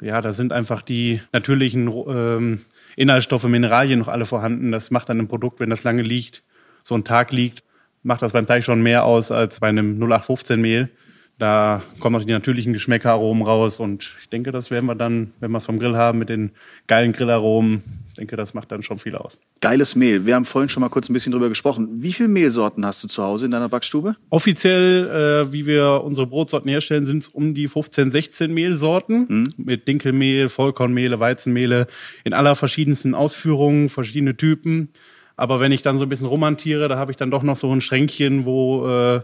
Ja, 0.00 0.22
da 0.22 0.32
sind 0.32 0.52
einfach 0.52 0.80
die 0.80 1.20
natürlichen 1.32 1.92
ähm, 2.08 2.60
Inhaltsstoffe, 2.96 3.44
Mineralien 3.44 3.98
noch 3.98 4.08
alle 4.08 4.24
vorhanden. 4.24 4.72
Das 4.72 4.90
macht 4.90 5.10
dann 5.10 5.18
ein 5.18 5.28
Produkt, 5.28 5.60
wenn 5.60 5.70
das 5.70 5.84
lange 5.84 6.02
liegt, 6.02 6.42
so 6.82 6.94
ein 6.94 7.04
Tag 7.04 7.30
liegt, 7.30 7.62
macht 8.02 8.22
das 8.22 8.32
beim 8.32 8.46
Teig 8.46 8.64
schon 8.64 8.82
mehr 8.82 9.04
aus 9.04 9.30
als 9.30 9.60
bei 9.60 9.68
einem 9.68 9.96
0815 9.96 10.60
Mehl. 10.60 10.90
Da 11.38 11.82
kommen 11.98 12.16
auch 12.16 12.24
die 12.24 12.32
natürlichen 12.32 12.72
Geschmäckeraromen 12.72 13.42
raus 13.42 13.80
und 13.80 14.14
ich 14.20 14.28
denke, 14.28 14.52
das 14.52 14.70
werden 14.70 14.86
wir 14.86 14.94
dann, 14.94 15.32
wenn 15.40 15.50
wir 15.50 15.58
es 15.58 15.66
vom 15.66 15.78
Grill 15.78 15.96
haben, 15.96 16.18
mit 16.18 16.28
den 16.28 16.52
geilen 16.86 17.12
Grillaromen, 17.12 17.82
ich 18.12 18.16
denke, 18.16 18.36
das 18.36 18.52
macht 18.52 18.70
dann 18.70 18.82
schon 18.82 18.98
viel 18.98 19.16
aus. 19.16 19.40
Geiles 19.62 19.96
Mehl. 19.96 20.26
Wir 20.26 20.34
haben 20.34 20.44
vorhin 20.44 20.68
schon 20.68 20.82
mal 20.82 20.90
kurz 20.90 21.08
ein 21.08 21.14
bisschen 21.14 21.32
drüber 21.32 21.48
gesprochen. 21.48 21.88
Wie 22.02 22.12
viele 22.12 22.28
Mehlsorten 22.28 22.84
hast 22.84 23.02
du 23.02 23.08
zu 23.08 23.22
Hause 23.22 23.46
in 23.46 23.50
deiner 23.52 23.70
Backstube? 23.70 24.16
Offiziell, 24.28 25.46
äh, 25.46 25.52
wie 25.52 25.64
wir 25.64 26.02
unsere 26.04 26.26
Brotsorten 26.26 26.68
herstellen, 26.68 27.06
sind 27.06 27.22
es 27.22 27.30
um 27.30 27.54
die 27.54 27.68
15, 27.68 28.10
16 28.10 28.52
Mehlsorten 28.52 29.26
mhm. 29.28 29.54
mit 29.56 29.88
Dinkelmehl, 29.88 30.50
Vollkornmehle, 30.50 31.20
Weizenmehle 31.20 31.86
in 32.22 32.34
aller 32.34 32.54
verschiedensten 32.54 33.14
Ausführungen, 33.14 33.88
verschiedene 33.88 34.36
Typen. 34.36 34.90
Aber 35.36 35.58
wenn 35.58 35.72
ich 35.72 35.80
dann 35.80 35.96
so 35.96 36.04
ein 36.04 36.10
bisschen 36.10 36.26
romantiere, 36.26 36.88
da 36.88 36.98
habe 36.98 37.12
ich 37.12 37.16
dann 37.16 37.30
doch 37.30 37.42
noch 37.42 37.56
so 37.56 37.72
ein 37.72 37.80
Schränkchen, 37.80 38.44
wo 38.44 38.86
äh, 38.86 39.20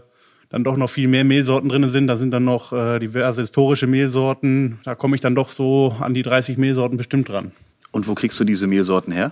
dann 0.49 0.63
doch 0.63 0.77
noch 0.77 0.89
viel 0.89 1.07
mehr 1.07 1.23
Mehlsorten 1.23 1.69
drin 1.69 1.87
sind. 1.89 2.07
Da 2.07 2.17
sind 2.17 2.31
dann 2.31 2.43
noch 2.43 2.73
äh, 2.73 2.99
diverse 2.99 3.41
historische 3.41 3.87
Mehlsorten. 3.87 4.79
Da 4.83 4.95
komme 4.95 5.15
ich 5.15 5.21
dann 5.21 5.35
doch 5.35 5.51
so 5.51 5.95
an 5.99 6.13
die 6.13 6.23
30 6.23 6.57
Mehlsorten 6.57 6.97
bestimmt 6.97 7.29
dran. 7.29 7.51
Und 7.91 8.07
wo 8.07 8.15
kriegst 8.15 8.39
du 8.39 8.43
diese 8.43 8.67
Mehlsorten 8.67 9.13
her? 9.13 9.31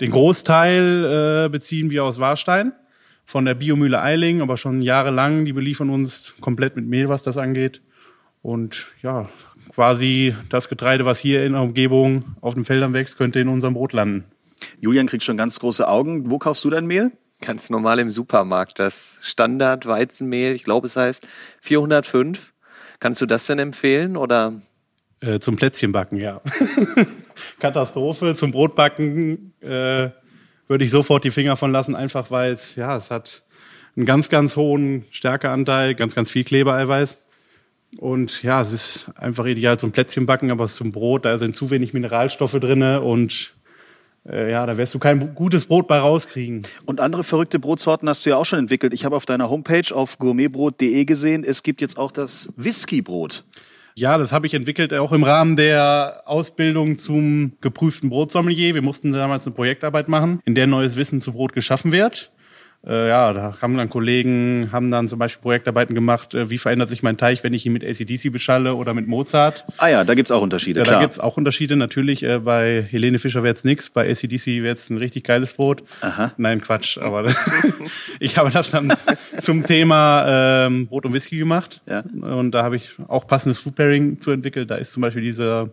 Den 0.00 0.10
Großteil 0.10 1.46
äh, 1.46 1.48
beziehen 1.48 1.90
wir 1.90 2.04
aus 2.04 2.20
Warstein 2.20 2.72
von 3.24 3.44
der 3.44 3.54
Biomühle 3.54 4.00
Eiling, 4.00 4.40
aber 4.42 4.56
schon 4.56 4.80
jahrelang. 4.80 5.44
Die 5.44 5.52
beliefern 5.52 5.90
uns 5.90 6.36
komplett 6.40 6.76
mit 6.76 6.86
Mehl, 6.86 7.08
was 7.08 7.22
das 7.22 7.36
angeht. 7.36 7.82
Und 8.42 8.88
ja, 9.02 9.28
quasi 9.74 10.34
das 10.50 10.68
Getreide, 10.68 11.04
was 11.04 11.18
hier 11.18 11.44
in 11.44 11.52
der 11.52 11.62
Umgebung 11.62 12.24
auf 12.40 12.54
den 12.54 12.64
Feldern 12.64 12.92
wächst, 12.92 13.18
könnte 13.18 13.40
in 13.40 13.48
unserem 13.48 13.74
Brot 13.74 13.92
landen. 13.92 14.24
Julian 14.80 15.06
kriegt 15.06 15.24
schon 15.24 15.36
ganz 15.36 15.58
große 15.58 15.88
Augen. 15.88 16.30
Wo 16.30 16.38
kaufst 16.38 16.64
du 16.64 16.70
dein 16.70 16.86
Mehl? 16.86 17.12
Ganz 17.40 17.70
normal 17.70 17.98
im 18.00 18.10
Supermarkt. 18.10 18.78
Das 18.78 19.20
Standard 19.22 19.86
Weizenmehl, 19.86 20.54
ich 20.54 20.64
glaube, 20.64 20.86
es 20.86 20.96
heißt 20.96 21.26
405. 21.60 22.52
Kannst 23.00 23.20
du 23.20 23.26
das 23.26 23.46
denn 23.46 23.58
empfehlen 23.58 24.16
oder? 24.16 24.54
Äh, 25.20 25.38
zum 25.38 25.56
Plätzchenbacken, 25.56 26.18
ja. 26.18 26.40
Katastrophe. 27.60 28.34
Zum 28.34 28.52
Brotbacken 28.52 29.52
äh, 29.60 30.10
würde 30.66 30.84
ich 30.84 30.90
sofort 30.90 31.24
die 31.24 31.30
Finger 31.30 31.56
von 31.56 31.72
lassen, 31.72 31.96
einfach 31.96 32.30
weil 32.30 32.52
es, 32.52 32.76
ja, 32.76 32.96
es 32.96 33.10
hat 33.10 33.44
einen 33.96 34.06
ganz, 34.06 34.28
ganz 34.28 34.56
hohen 34.56 35.04
Stärkeanteil, 35.10 35.94
ganz, 35.94 36.14
ganz 36.14 36.30
viel 36.30 36.44
Klebereiweiß. 36.44 37.20
Und 37.96 38.42
ja, 38.42 38.60
es 38.60 38.72
ist 38.72 39.10
einfach 39.16 39.46
ideal 39.46 39.78
zum 39.78 39.92
Plätzchenbacken, 39.92 40.50
aber 40.50 40.66
zum 40.68 40.92
Brot, 40.92 41.24
da 41.24 41.38
sind 41.38 41.56
zu 41.56 41.70
wenig 41.70 41.94
Mineralstoffe 41.94 42.58
drinne 42.60 43.00
und 43.00 43.54
äh, 44.30 44.50
ja, 44.50 44.66
da 44.66 44.76
wirst 44.76 44.94
du 44.94 44.98
kein 44.98 45.34
gutes 45.34 45.66
Brot 45.66 45.88
bei 45.88 45.98
rauskriegen. 45.98 46.62
Und 46.86 47.00
andere 47.00 47.24
verrückte 47.24 47.58
Brotsorten 47.58 48.08
hast 48.08 48.26
du 48.26 48.30
ja 48.30 48.36
auch 48.36 48.44
schon 48.44 48.58
entwickelt. 48.58 48.92
Ich 48.92 49.04
habe 49.04 49.16
auf 49.16 49.26
deiner 49.26 49.50
Homepage 49.50 49.94
auf 49.94 50.18
gourmetbrot.de 50.18 51.04
gesehen, 51.04 51.44
es 51.44 51.62
gibt 51.62 51.80
jetzt 51.80 51.98
auch 51.98 52.12
das 52.12 52.52
Whiskybrot. 52.56 53.44
Ja, 53.94 54.16
das 54.16 54.32
habe 54.32 54.46
ich 54.46 54.54
entwickelt 54.54 54.94
auch 54.94 55.10
im 55.10 55.24
Rahmen 55.24 55.56
der 55.56 56.22
Ausbildung 56.24 56.96
zum 56.96 57.54
geprüften 57.60 58.10
Brotsommelier. 58.10 58.74
Wir 58.74 58.82
mussten 58.82 59.12
damals 59.12 59.44
eine 59.44 59.56
Projektarbeit 59.56 60.06
machen, 60.06 60.40
in 60.44 60.54
der 60.54 60.68
neues 60.68 60.94
Wissen 60.94 61.20
zu 61.20 61.32
Brot 61.32 61.52
geschaffen 61.52 61.90
wird. 61.90 62.30
Äh, 62.86 63.08
ja, 63.08 63.32
da 63.32 63.56
haben 63.60 63.76
dann 63.76 63.90
Kollegen, 63.90 64.68
haben 64.70 64.92
dann 64.92 65.08
zum 65.08 65.18
Beispiel 65.18 65.42
Projektarbeiten 65.42 65.96
gemacht, 65.96 66.34
äh, 66.34 66.48
wie 66.48 66.58
verändert 66.58 66.88
sich 66.88 67.02
mein 67.02 67.16
Teich, 67.16 67.42
wenn 67.42 67.52
ich 67.52 67.66
ihn 67.66 67.72
mit 67.72 67.84
ACDC 67.84 68.30
beschalle 68.30 68.76
oder 68.76 68.94
mit 68.94 69.08
Mozart. 69.08 69.64
Ah 69.78 69.88
ja, 69.88 70.04
da 70.04 70.14
gibt's 70.14 70.30
auch 70.30 70.42
Unterschiede, 70.42 70.80
Ja, 70.80 70.84
klar. 70.84 70.96
da 70.96 71.02
gibt's 71.02 71.18
auch 71.18 71.36
Unterschiede 71.36 71.74
natürlich. 71.74 72.22
Äh, 72.22 72.38
bei 72.38 72.86
Helene 72.88 73.18
Fischer 73.18 73.42
wär's 73.42 73.64
nix, 73.64 73.90
bei 73.90 74.08
ACDC 74.08 74.62
wär's 74.62 74.90
ein 74.90 74.96
richtig 74.96 75.24
geiles 75.24 75.54
Brot. 75.54 75.82
Aha. 76.02 76.32
Nein, 76.36 76.60
Quatsch, 76.60 76.98
aber 76.98 77.28
ich 78.20 78.38
habe 78.38 78.50
das 78.50 78.70
dann 78.70 78.92
zum 79.40 79.66
Thema 79.66 80.66
ähm, 80.66 80.86
Brot 80.86 81.04
und 81.04 81.12
Whisky 81.12 81.36
gemacht. 81.36 81.80
Ja. 81.86 82.04
Und 82.20 82.52
da 82.52 82.62
habe 82.62 82.76
ich 82.76 82.90
auch 83.08 83.26
passendes 83.26 83.58
Food 83.58 83.74
Pairing 83.74 84.20
zu 84.20 84.30
entwickelt. 84.30 84.70
Da 84.70 84.76
ist 84.76 84.92
zum 84.92 85.00
Beispiel 85.00 85.22
dieser, 85.22 85.70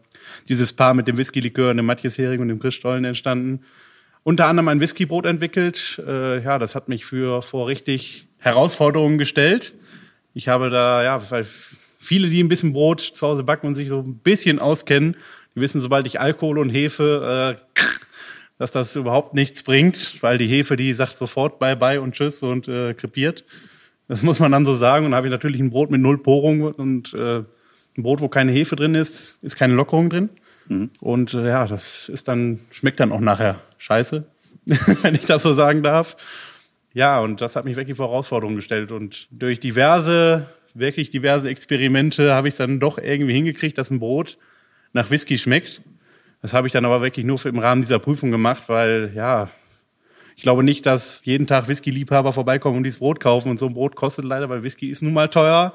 dieses 0.50 0.74
Paar 0.74 0.95
mit 0.95 1.07
dem 1.07 1.17
Whisky-Likör 1.19 1.69
und 1.69 1.77
dem 1.77 1.85
Matjes-Hering 1.85 2.41
und 2.41 2.47
dem 2.47 2.59
Christstollen 2.59 3.05
entstanden 3.05 3.62
unter 4.25 4.48
anderem 4.48 4.67
ein 4.70 4.82
Whiskybrot 4.82 5.27
entwickelt. 5.27 6.01
Äh, 6.05 6.44
ja, 6.44 6.58
das 6.58 6.74
hat 6.74 6.89
mich 6.89 7.05
für 7.05 7.44
vor 7.44 7.67
richtig 7.67 8.27
Herausforderungen 8.39 9.20
gestellt. 9.20 9.75
Ich 10.34 10.48
habe 10.48 10.72
da, 10.72 11.03
ja, 11.03 11.32
weil 11.32 11.46
viele, 11.46 12.27
die 12.27 12.44
ein 12.44 12.48
bisschen 12.48 12.74
Brot 12.74 13.01
zu 13.01 13.25
Hause 13.25 13.44
backen 13.44 13.67
und 13.67 13.75
sich 13.75 13.88
so 13.88 14.00
ein 14.00 14.17
bisschen 14.17 14.58
auskennen, 14.58 15.15
die 15.55 15.62
wissen, 15.62 15.79
sobald 15.79 16.08
ich 16.08 16.20
Alkohol 16.20 16.58
und 16.58 16.72
Hefe, 16.72 17.55
äh, 17.58 17.82
dass 18.58 18.72
das 18.72 18.96
überhaupt 18.96 19.36
nichts 19.36 19.62
bringt, 19.62 20.24
weil 20.24 20.39
die 20.39 20.48
Hefe, 20.48 20.75
die 20.75 20.91
sagt 20.94 21.17
sofort 21.17 21.60
Bye 21.60 21.75
Bye 21.75 22.01
und 22.01 22.15
Tschüss 22.15 22.41
und 22.41 22.67
äh, 22.67 22.96
krepiert. 22.96 23.46
Das 24.08 24.24
muss 24.24 24.39
man 24.39 24.51
dann 24.51 24.65
so 24.65 24.74
sagen. 24.74 25.05
Und 25.05 25.13
habe 25.13 25.27
ich 25.27 25.32
natürlich 25.32 25.62
ein 25.62 25.70
Brot 25.70 25.91
mit 25.91 26.01
null 26.01 26.17
Porung 26.17 26.63
und 26.63 27.13
äh, 27.13 27.44
ein 27.98 28.03
Brot, 28.03 28.22
wo 28.22 28.27
keine 28.27 28.51
Hefe 28.51 28.75
drin 28.75 28.96
ist, 28.96 29.38
ist 29.44 29.55
keine 29.55 29.75
Lockerung 29.75 30.10
drin. 30.10 30.29
Und 31.00 31.34
äh, 31.34 31.48
ja, 31.48 31.67
das 31.67 32.10
ist 32.10 32.27
dann, 32.27 32.60
schmeckt 32.72 33.00
dann 33.00 33.12
auch 33.12 33.19
nachher 33.19 33.62
scheiße, 33.77 34.25
wenn 34.65 35.15
ich 35.15 35.25
das 35.25 35.43
so 35.43 35.53
sagen 35.53 35.84
darf. 35.84 36.15
Ja, 36.93 37.19
und 37.19 37.41
das 37.41 37.55
hat 37.55 37.65
mich 37.65 37.75
wirklich 37.75 37.98
vor 37.98 38.07
Herausforderungen 38.07 38.55
gestellt. 38.55 38.91
Und 38.91 39.27
durch 39.31 39.60
diverse, 39.60 40.48
wirklich 40.74 41.10
diverse 41.10 41.50
Experimente 41.50 42.34
habe 42.34 42.48
ich 42.48 42.55
dann 42.55 42.79
doch 42.79 42.98
irgendwie 42.98 43.34
hingekriegt, 43.34 43.77
dass 43.77 43.91
ein 43.91 44.00
Brot 44.00 44.38
nach 44.93 45.12
Whisky 45.12 45.38
schmeckt. 45.38 45.81
Das 46.41 46.53
habe 46.53 46.67
ich 46.67 46.74
dann 46.74 46.86
aber 46.86 47.01
wirklich 47.01 47.25
nur 47.25 47.38
für 47.38 47.50
im 47.50 47.60
Rahmen 47.60 47.81
dieser 47.81 48.00
Prüfung 48.00 48.31
gemacht, 48.31 48.63
weil 48.67 49.12
ja, 49.13 49.50
ich 50.36 50.43
glaube 50.43 50.63
nicht, 50.63 50.86
dass 50.86 51.24
jeden 51.25 51.48
Tag 51.48 51.67
Whisky-Liebhaber 51.67 52.34
vorbeikommen 52.34 52.77
und 52.77 52.84
dieses 52.84 53.00
Brot 53.00 53.19
kaufen. 53.19 53.50
Und 53.50 53.57
so 53.57 53.67
ein 53.67 53.74
Brot 53.74 53.95
kostet 53.95 54.25
leider, 54.25 54.50
weil 54.50 54.63
Whisky 54.63 54.89
ist 54.89 55.01
nun 55.01 55.13
mal 55.13 55.29
teuer. 55.29 55.74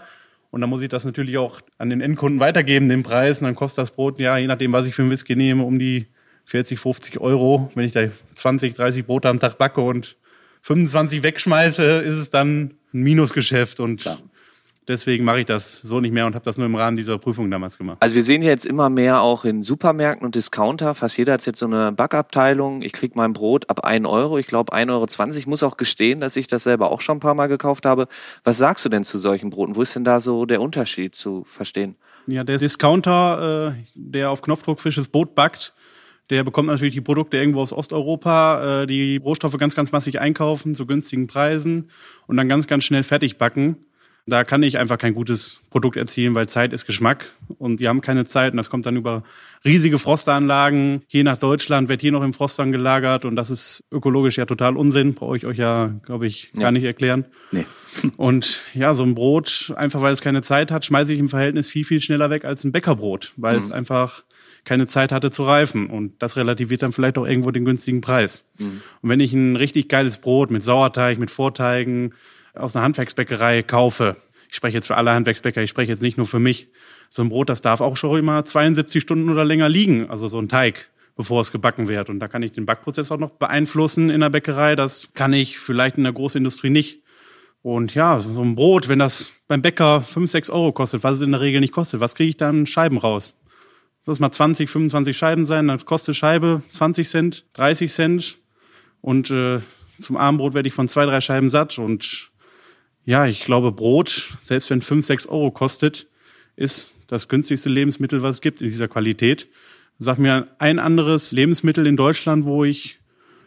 Und 0.50 0.60
dann 0.60 0.70
muss 0.70 0.82
ich 0.82 0.88
das 0.88 1.04
natürlich 1.04 1.38
auch 1.38 1.60
an 1.78 1.90
den 1.90 2.00
Endkunden 2.00 2.40
weitergeben, 2.40 2.88
den 2.88 3.02
Preis. 3.02 3.40
Und 3.40 3.46
dann 3.46 3.54
kostet 3.54 3.82
das 3.82 3.92
Brot, 3.92 4.18
ja, 4.18 4.36
je 4.36 4.46
nachdem, 4.46 4.72
was 4.72 4.86
ich 4.86 4.94
für 4.94 5.02
einen 5.02 5.10
Whisky 5.10 5.36
nehme, 5.36 5.62
um 5.62 5.78
die 5.78 6.06
40, 6.46 6.78
50 6.78 7.20
Euro. 7.20 7.70
Wenn 7.74 7.84
ich 7.84 7.92
da 7.92 8.06
20, 8.34 8.74
30 8.74 9.06
Brote 9.06 9.28
am 9.28 9.38
Tag 9.38 9.58
backe 9.58 9.80
und 9.80 10.16
25 10.62 11.22
wegschmeiße, 11.22 11.84
ist 11.84 12.18
es 12.18 12.30
dann 12.30 12.74
ein 12.92 13.02
Minusgeschäft. 13.02 13.78
Und 13.78 14.00
Klar. 14.00 14.18
Deswegen 14.90 15.24
mache 15.24 15.40
ich 15.40 15.46
das 15.46 15.80
so 15.80 16.00
nicht 16.00 16.12
mehr 16.12 16.26
und 16.26 16.34
habe 16.34 16.44
das 16.44 16.58
nur 16.58 16.66
im 16.66 16.74
Rahmen 16.74 16.96
dieser 16.96 17.16
Prüfung 17.18 17.50
damals 17.50 17.78
gemacht. 17.78 17.98
Also 18.00 18.16
wir 18.16 18.22
sehen 18.22 18.42
hier 18.42 18.50
jetzt 18.50 18.66
immer 18.66 18.90
mehr 18.90 19.22
auch 19.22 19.44
in 19.44 19.62
Supermärkten 19.62 20.26
und 20.26 20.34
Discounter. 20.34 20.94
Fast 20.94 21.16
jeder 21.16 21.34
hat 21.34 21.46
jetzt 21.46 21.58
so 21.58 21.66
eine 21.66 21.92
Backabteilung. 21.92 22.82
Ich 22.82 22.92
krieg 22.92 23.16
mein 23.16 23.32
Brot 23.32 23.70
ab 23.70 23.84
1 23.84 24.06
Euro. 24.06 24.38
Ich 24.38 24.46
glaube 24.46 24.74
1,20 24.74 24.90
Euro. 24.90 25.36
Ich 25.38 25.46
muss 25.46 25.62
auch 25.62 25.76
gestehen, 25.76 26.20
dass 26.20 26.36
ich 26.36 26.46
das 26.46 26.64
selber 26.64 26.90
auch 26.90 27.00
schon 27.00 27.16
ein 27.16 27.20
paar 27.20 27.34
Mal 27.34 27.46
gekauft 27.46 27.86
habe. 27.86 28.08
Was 28.44 28.58
sagst 28.58 28.84
du 28.84 28.88
denn 28.88 29.04
zu 29.04 29.18
solchen 29.18 29.50
Broten? 29.50 29.76
Wo 29.76 29.82
ist 29.82 29.94
denn 29.94 30.04
da 30.04 30.20
so 30.20 30.44
der 30.44 30.60
Unterschied 30.60 31.14
zu 31.14 31.44
verstehen? 31.44 31.96
Ja, 32.26 32.44
der 32.44 32.58
Discounter, 32.58 33.74
äh, 33.74 33.82
der 33.94 34.30
auf 34.30 34.42
Knopfdruck 34.42 34.80
frisches 34.80 35.08
Brot 35.08 35.34
backt, 35.34 35.72
der 36.30 36.44
bekommt 36.44 36.68
natürlich 36.68 36.94
die 36.94 37.00
Produkte 37.00 37.38
irgendwo 37.38 37.60
aus 37.60 37.72
Osteuropa, 37.72 38.82
äh, 38.82 38.86
die 38.86 39.16
Rohstoffe 39.16 39.56
ganz, 39.58 39.74
ganz 39.74 39.90
massig 39.90 40.20
einkaufen 40.20 40.74
zu 40.74 40.86
günstigen 40.86 41.26
Preisen 41.26 41.88
und 42.26 42.36
dann 42.36 42.48
ganz, 42.48 42.66
ganz 42.66 42.84
schnell 42.84 43.02
fertig 43.02 43.36
backen. 43.36 43.76
Da 44.26 44.44
kann 44.44 44.62
ich 44.62 44.78
einfach 44.78 44.98
kein 44.98 45.14
gutes 45.14 45.60
Produkt 45.70 45.96
erzielen, 45.96 46.34
weil 46.34 46.48
Zeit 46.48 46.72
ist 46.72 46.86
Geschmack 46.86 47.26
und 47.58 47.80
die 47.80 47.88
haben 47.88 48.00
keine 48.00 48.26
Zeit 48.26 48.52
und 48.52 48.58
das 48.58 48.70
kommt 48.70 48.86
dann 48.86 48.96
über 48.96 49.22
riesige 49.64 49.98
Frostanlagen. 49.98 51.02
Je 51.08 51.22
nach 51.24 51.36
Deutschland 51.36 51.88
wird 51.88 52.00
hier 52.00 52.12
noch 52.12 52.22
im 52.22 52.32
Frostern 52.34 52.70
gelagert 52.70 53.24
und 53.24 53.34
das 53.36 53.50
ist 53.50 53.84
ökologisch 53.90 54.36
ja 54.36 54.46
total 54.46 54.76
Unsinn. 54.76 55.14
Brauche 55.14 55.36
ich 55.36 55.46
euch 55.46 55.58
ja, 55.58 55.88
glaube 56.04 56.26
ich, 56.26 56.52
gar 56.52 56.64
Ja. 56.64 56.70
nicht 56.72 56.84
erklären. 56.84 57.24
Nee. 57.52 57.64
Und 58.16 58.60
ja, 58.74 58.94
so 58.94 59.02
ein 59.02 59.14
Brot, 59.16 59.72
einfach 59.76 60.00
weil 60.00 60.12
es 60.12 60.20
keine 60.20 60.42
Zeit 60.42 60.70
hat, 60.70 60.84
schmeiße 60.84 61.12
ich 61.12 61.18
im 61.18 61.28
Verhältnis 61.28 61.68
viel, 61.68 61.84
viel 61.84 62.00
schneller 62.00 62.30
weg 62.30 62.44
als 62.44 62.62
ein 62.62 62.70
Bäckerbrot, 62.70 63.32
weil 63.36 63.56
es 63.56 63.72
einfach 63.72 64.22
keine 64.64 64.86
Zeit 64.86 65.10
hatte 65.10 65.30
zu 65.32 65.42
reifen. 65.42 65.88
Und 65.90 66.12
das 66.22 66.36
relativiert 66.36 66.82
dann 66.82 66.92
vielleicht 66.92 67.18
auch 67.18 67.26
irgendwo 67.26 67.50
den 67.50 67.64
günstigen 67.64 68.00
Preis. 68.00 68.44
Und 68.60 69.08
wenn 69.08 69.18
ich 69.18 69.32
ein 69.32 69.56
richtig 69.56 69.88
geiles 69.88 70.18
Brot 70.18 70.50
mit 70.52 70.62
Sauerteig, 70.62 71.18
mit 71.18 71.30
Vorteigen 71.32 72.12
aus 72.54 72.74
einer 72.74 72.84
Handwerksbäckerei 72.84 73.62
kaufe, 73.62 74.16
ich 74.48 74.56
spreche 74.56 74.76
jetzt 74.76 74.86
für 74.86 74.96
alle 74.96 75.12
Handwerksbäcker, 75.12 75.62
ich 75.62 75.70
spreche 75.70 75.92
jetzt 75.92 76.02
nicht 76.02 76.18
nur 76.18 76.26
für 76.26 76.40
mich, 76.40 76.68
so 77.08 77.22
ein 77.22 77.28
Brot, 77.28 77.48
das 77.48 77.60
darf 77.60 77.80
auch 77.80 77.96
schon 77.96 78.18
immer 78.18 78.44
72 78.44 79.02
Stunden 79.02 79.28
oder 79.30 79.44
länger 79.44 79.68
liegen, 79.68 80.10
also 80.10 80.28
so 80.28 80.38
ein 80.38 80.48
Teig 80.48 80.90
bevor 81.20 81.42
es 81.42 81.52
gebacken 81.52 81.86
wird. 81.88 82.08
Und 82.08 82.18
da 82.18 82.28
kann 82.28 82.42
ich 82.42 82.52
den 82.52 82.64
Backprozess 82.64 83.12
auch 83.12 83.18
noch 83.18 83.30
beeinflussen 83.32 84.08
in 84.08 84.20
der 84.20 84.30
Bäckerei. 84.30 84.74
Das 84.74 85.12
kann 85.12 85.34
ich 85.34 85.58
vielleicht 85.58 85.98
in 85.98 86.04
der 86.04 86.14
Großindustrie 86.14 86.70
nicht. 86.70 87.02
Und 87.60 87.94
ja, 87.94 88.18
so 88.20 88.40
ein 88.40 88.54
Brot, 88.54 88.88
wenn 88.88 88.98
das 88.98 89.42
beim 89.46 89.60
Bäcker 89.60 90.00
5, 90.00 90.30
6 90.30 90.48
Euro 90.48 90.72
kostet, 90.72 91.04
was 91.04 91.16
es 91.16 91.22
in 91.22 91.32
der 91.32 91.42
Regel 91.42 91.60
nicht 91.60 91.74
kostet, 91.74 92.00
was 92.00 92.14
kriege 92.14 92.30
ich 92.30 92.38
dann 92.38 92.66
Scheiben 92.66 92.96
raus? 92.96 93.36
Das 94.06 94.18
mal 94.18 94.32
20, 94.32 94.70
25 94.70 95.14
Scheiben 95.14 95.44
sein, 95.44 95.68
dann 95.68 95.84
kostet 95.84 96.16
Scheibe 96.16 96.62
20 96.72 97.06
Cent, 97.06 97.44
30 97.52 97.92
Cent. 97.92 98.38
Und 99.02 99.30
äh, 99.30 99.60
zum 99.98 100.16
Abendbrot 100.16 100.54
werde 100.54 100.68
ich 100.68 100.74
von 100.74 100.88
zwei, 100.88 101.04
drei 101.04 101.20
Scheiben 101.20 101.50
satt. 101.50 101.78
Und 101.78 102.29
ja, 103.10 103.26
ich 103.26 103.42
glaube, 103.44 103.72
Brot, 103.72 104.36
selbst 104.40 104.70
wenn 104.70 104.80
5, 104.80 105.04
6 105.04 105.26
Euro 105.26 105.50
kostet, 105.50 106.06
ist 106.54 107.00
das 107.08 107.26
günstigste 107.26 107.68
Lebensmittel, 107.68 108.22
was 108.22 108.36
es 108.36 108.40
gibt 108.40 108.60
in 108.60 108.68
dieser 108.68 108.86
Qualität. 108.86 109.48
Sag 109.98 110.18
mir 110.18 110.46
ein 110.60 110.78
anderes 110.78 111.32
Lebensmittel 111.32 111.88
in 111.88 111.96
Deutschland, 111.96 112.44
wo 112.44 112.62
ich 112.62 113.00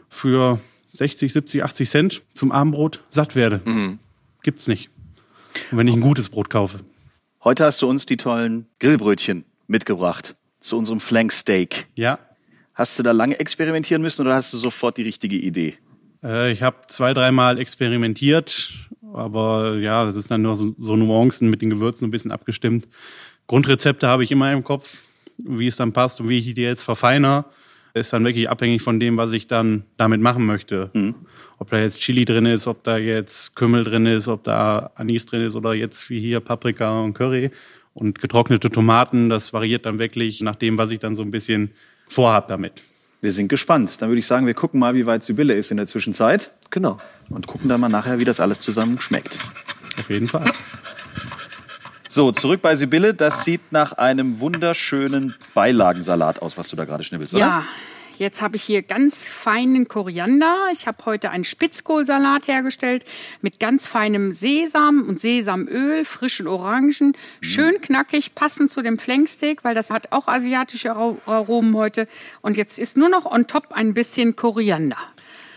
für 0.09 0.59
60, 0.87 1.31
70, 1.31 1.63
80 1.63 1.89
Cent 1.89 2.21
zum 2.33 2.51
Abendbrot 2.51 2.99
satt 3.07 3.37
werde. 3.37 3.61
Gibt's 4.43 4.67
nicht. 4.67 4.89
Und 5.71 5.77
wenn 5.77 5.87
ich 5.87 5.95
ein 5.95 6.01
gutes 6.01 6.27
Brot 6.27 6.49
kaufe. 6.49 6.79
Heute 7.41 7.63
hast 7.63 7.81
du 7.81 7.87
uns 7.87 8.05
die 8.05 8.17
tollen 8.17 8.67
Grillbrötchen 8.79 9.45
mitgebracht 9.67 10.35
zu 10.59 10.77
unserem 10.77 10.99
Flanksteak. 10.99 11.87
Ja. 11.95 12.19
Hast 12.73 12.99
du 12.99 13.03
da 13.03 13.13
lange 13.13 13.39
experimentieren 13.39 14.01
müssen 14.01 14.23
oder 14.23 14.35
hast 14.35 14.51
du 14.51 14.57
sofort 14.57 14.97
die 14.97 15.03
richtige 15.03 15.37
Idee? 15.37 15.77
Äh, 16.21 16.51
ich 16.51 16.63
habe 16.63 16.77
zwei, 16.87 17.13
dreimal 17.13 17.59
experimentiert, 17.59 18.89
aber 19.13 19.75
ja, 19.75 20.05
das 20.05 20.15
ist 20.15 20.31
dann 20.31 20.41
nur 20.41 20.55
so, 20.55 20.73
so 20.77 20.95
Nuancen 20.95 21.49
mit 21.49 21.61
den 21.61 21.69
Gewürzen 21.69 22.07
ein 22.07 22.11
bisschen 22.11 22.31
abgestimmt. 22.31 22.87
Grundrezepte 23.47 24.07
habe 24.07 24.23
ich 24.23 24.31
immer 24.31 24.51
im 24.51 24.63
Kopf, 24.63 24.97
wie 25.37 25.67
es 25.67 25.75
dann 25.75 25.93
passt 25.93 26.19
und 26.21 26.29
wie 26.29 26.39
ich 26.39 26.53
die 26.53 26.61
jetzt 26.61 26.83
verfeiner. 26.83 27.45
Ist 27.93 28.11
dann 28.11 28.25
wirklich 28.25 28.49
abhängig 28.49 28.81
von 28.81 28.99
dem, 28.99 29.17
was 29.17 29.33
ich 29.33 29.45
dann 29.45 29.83
damit 29.97 30.19
machen 30.19 30.47
möchte. 30.47 30.89
Ob 31.59 31.69
da 31.69 31.77
jetzt 31.77 31.99
Chili 31.99 32.25
drin 32.25 32.47
ist, 32.47 32.65
ob 32.65 32.83
da 32.83 32.97
jetzt 32.97 33.55
Kümmel 33.55 33.83
drin 33.83 34.07
ist, 34.07 34.27
ob 34.27 34.43
da 34.43 34.91
Anis 34.95 35.27
drin 35.27 35.41
ist 35.41 35.55
oder 35.55 35.75
jetzt 35.75 36.09
wie 36.09 36.19
hier 36.19 36.39
Paprika 36.39 37.01
und 37.01 37.13
Curry. 37.13 37.51
Und 37.93 38.19
getrocknete 38.19 38.71
Tomaten, 38.71 39.29
das 39.29 39.53
variiert 39.53 39.85
dann 39.85 39.99
wirklich 39.99 40.41
nach 40.41 40.55
dem, 40.55 40.79
was 40.79 40.89
ich 40.89 40.99
dann 40.99 41.15
so 41.15 41.21
ein 41.21 41.29
bisschen 41.29 41.69
vorhab 42.07 42.47
damit. 42.47 42.81
Wir 43.21 43.31
sind 43.31 43.47
gespannt. 43.47 44.01
Dann 44.01 44.09
würde 44.09 44.19
ich 44.19 44.25
sagen, 44.25 44.47
wir 44.47 44.55
gucken 44.55 44.79
mal, 44.79 44.95
wie 44.95 45.05
weit 45.05 45.23
Sibylle 45.23 45.53
ist 45.53 45.69
in 45.69 45.77
der 45.77 45.85
Zwischenzeit 45.85 46.51
Genau. 46.73 46.97
Und 47.33 47.47
gucken 47.47 47.69
dann 47.69 47.81
mal 47.81 47.89
nachher, 47.89 48.19
wie 48.19 48.25
das 48.25 48.39
alles 48.39 48.59
zusammen 48.59 48.99
schmeckt. 48.99 49.37
Auf 49.99 50.09
jeden 50.09 50.27
Fall. 50.27 50.45
So, 52.09 52.31
zurück 52.31 52.61
bei 52.61 52.75
Sibylle. 52.75 53.13
Das 53.13 53.43
sieht 53.43 53.71
nach 53.71 53.93
einem 53.93 54.39
wunderschönen 54.39 55.35
Beilagensalat 55.55 56.41
aus, 56.41 56.57
was 56.57 56.69
du 56.69 56.75
da 56.75 56.85
gerade 56.85 57.03
schnibbelst, 57.03 57.33
oder? 57.33 57.43
Ja, 57.43 57.65
jetzt 58.19 58.43
habe 58.43 58.55
ich 58.55 58.63
hier 58.63 58.83
ganz 58.83 59.27
feinen 59.27 59.87
Koriander. 59.87 60.67
Ich 60.71 60.85
habe 60.85 61.05
heute 61.05 61.31
einen 61.31 61.43
Spitzkohlsalat 61.43 62.47
hergestellt 62.47 63.03
mit 63.41 63.59
ganz 63.59 63.87
feinem 63.87 64.29
Sesam 64.29 65.01
und 65.07 65.19
Sesamöl, 65.19 66.05
frischen 66.05 66.45
Orangen. 66.45 67.13
Schön 67.41 67.81
knackig, 67.81 68.35
passend 68.35 68.69
zu 68.69 68.83
dem 68.83 68.99
Flanksteak, 68.99 69.63
weil 69.63 69.73
das 69.73 69.89
hat 69.89 70.11
auch 70.11 70.27
asiatische 70.27 70.91
Aro- 70.95 71.17
Aromen 71.25 71.75
heute. 71.75 72.07
Und 72.41 72.57
jetzt 72.57 72.77
ist 72.77 72.95
nur 72.95 73.09
noch 73.09 73.25
on 73.25 73.47
top 73.47 73.71
ein 73.71 73.95
bisschen 73.95 74.35
Koriander. 74.35 74.97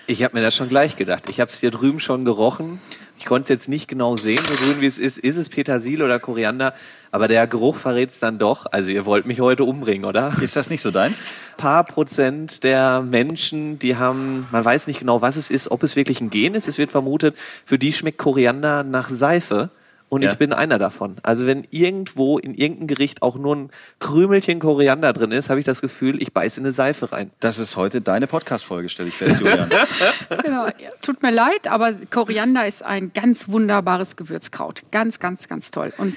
Ich 0.09 0.23
habe 0.23 0.37
mir 0.37 0.43
das 0.43 0.55
schon 0.55 0.69
gleich 0.69 0.95
gedacht. 0.95 1.29
Ich 1.29 1.41
habe 1.41 1.51
es 1.51 1.59
hier 1.59 1.73
drüben 1.73 1.99
schon 1.99 2.25
gerochen. 2.25 2.81
Ich 3.19 3.25
konnte 3.25 3.43
es 3.43 3.49
jetzt 3.49 3.69
nicht 3.69 3.89
genau 3.89 4.15
sehen, 4.15 4.39
so 4.39 4.65
grün 4.65 4.81
wie 4.81 4.87
es 4.87 4.99
ist. 4.99 5.19
Ist 5.19 5.37
es 5.37 5.49
Petersil 5.49 6.01
oder 6.01 6.21
Koriander? 6.21 6.75
Aber 7.11 7.27
der 7.27 7.49
Geruch 7.49 7.75
verrät 7.75 8.11
es 8.11 8.21
dann 8.21 8.39
doch. 8.39 8.67
Also 8.71 8.93
ihr 8.93 9.05
wollt 9.05 9.27
mich 9.27 9.41
heute 9.41 9.65
umbringen, 9.65 10.05
oder? 10.05 10.33
Ist 10.41 10.55
das 10.55 10.71
nicht 10.71 10.81
so 10.81 10.93
deins? 10.93 11.23
paar 11.57 11.83
Prozent 11.83 12.63
der 12.63 13.01
Menschen, 13.01 13.81
die 13.81 13.97
haben, 13.97 14.47
man 14.53 14.65
weiß 14.65 14.87
nicht 14.87 15.01
genau, 15.01 15.23
was 15.23 15.35
es 15.35 15.51
ist, 15.51 15.73
ob 15.73 15.83
es 15.83 15.97
wirklich 15.97 16.21
ein 16.21 16.31
Gen 16.31 16.55
ist. 16.55 16.69
Es 16.69 16.79
wird 16.79 16.93
vermutet, 16.93 17.35
für 17.65 17.79
die 17.79 17.93
schmeckt 17.93 18.19
Koriander 18.19 18.85
nach 18.85 19.11
Seife. 19.11 19.71
Und 20.09 20.23
Ja. 20.23 20.31
ich 20.31 20.39
bin 20.39 20.53
einer 20.53 20.79
davon. 20.79 21.17
Also 21.25 21.47
wenn 21.47 21.67
irgendwo 21.71 22.39
in 22.39 22.55
irgendeinem 22.55 22.87
Gericht 22.87 23.23
auch 23.23 23.37
nur 23.37 23.57
ein 23.57 23.71
Krümelchen 23.99 24.61
Koriander 24.61 25.13
drin 25.13 25.33
ist, 25.33 25.51
habe 25.51 25.59
ich 25.59 25.67
das 25.67 25.81
Gefühl, 25.81 26.23
ich 26.23 26.33
beiße 26.33 26.61
in 26.61 26.67
eine 26.67 26.73
Seife 26.73 27.11
rein. 27.11 27.31
Das 27.41 27.59
ist 27.59 27.77
heute 27.77 28.01
deine 28.01 28.27
Podcast-Folge, 28.29 28.89
stelle 28.89 29.09
ich 29.09 29.15
fest, 29.17 29.41
Julian. 29.41 29.69
Genau. 30.45 30.69
Tut 31.03 31.23
mir 31.23 31.33
leid, 31.33 31.67
aber 31.69 31.93
Koriander 32.11 32.67
ist 32.67 32.85
ein 32.85 33.13
ganz 33.15 33.49
wunderbares 33.49 34.15
Gewürzkraut. 34.17 34.83
Ganz, 34.93 35.19
ganz, 35.19 35.49
ganz 35.49 35.71
toll. 35.73 35.93
Und 35.99 36.17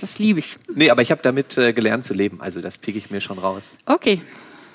das 0.00 0.18
liebe 0.18 0.40
ich. 0.40 0.58
Nee, 0.74 0.90
aber 0.90 1.02
ich 1.02 1.10
habe 1.12 1.20
damit 1.22 1.56
äh, 1.58 1.72
gelernt 1.72 2.04
zu 2.04 2.14
leben. 2.14 2.40
Also 2.40 2.60
das 2.60 2.76
pick 2.78 2.96
ich 2.96 3.10
mir 3.10 3.20
schon 3.20 3.38
raus. 3.38 3.70
Okay. 3.86 4.20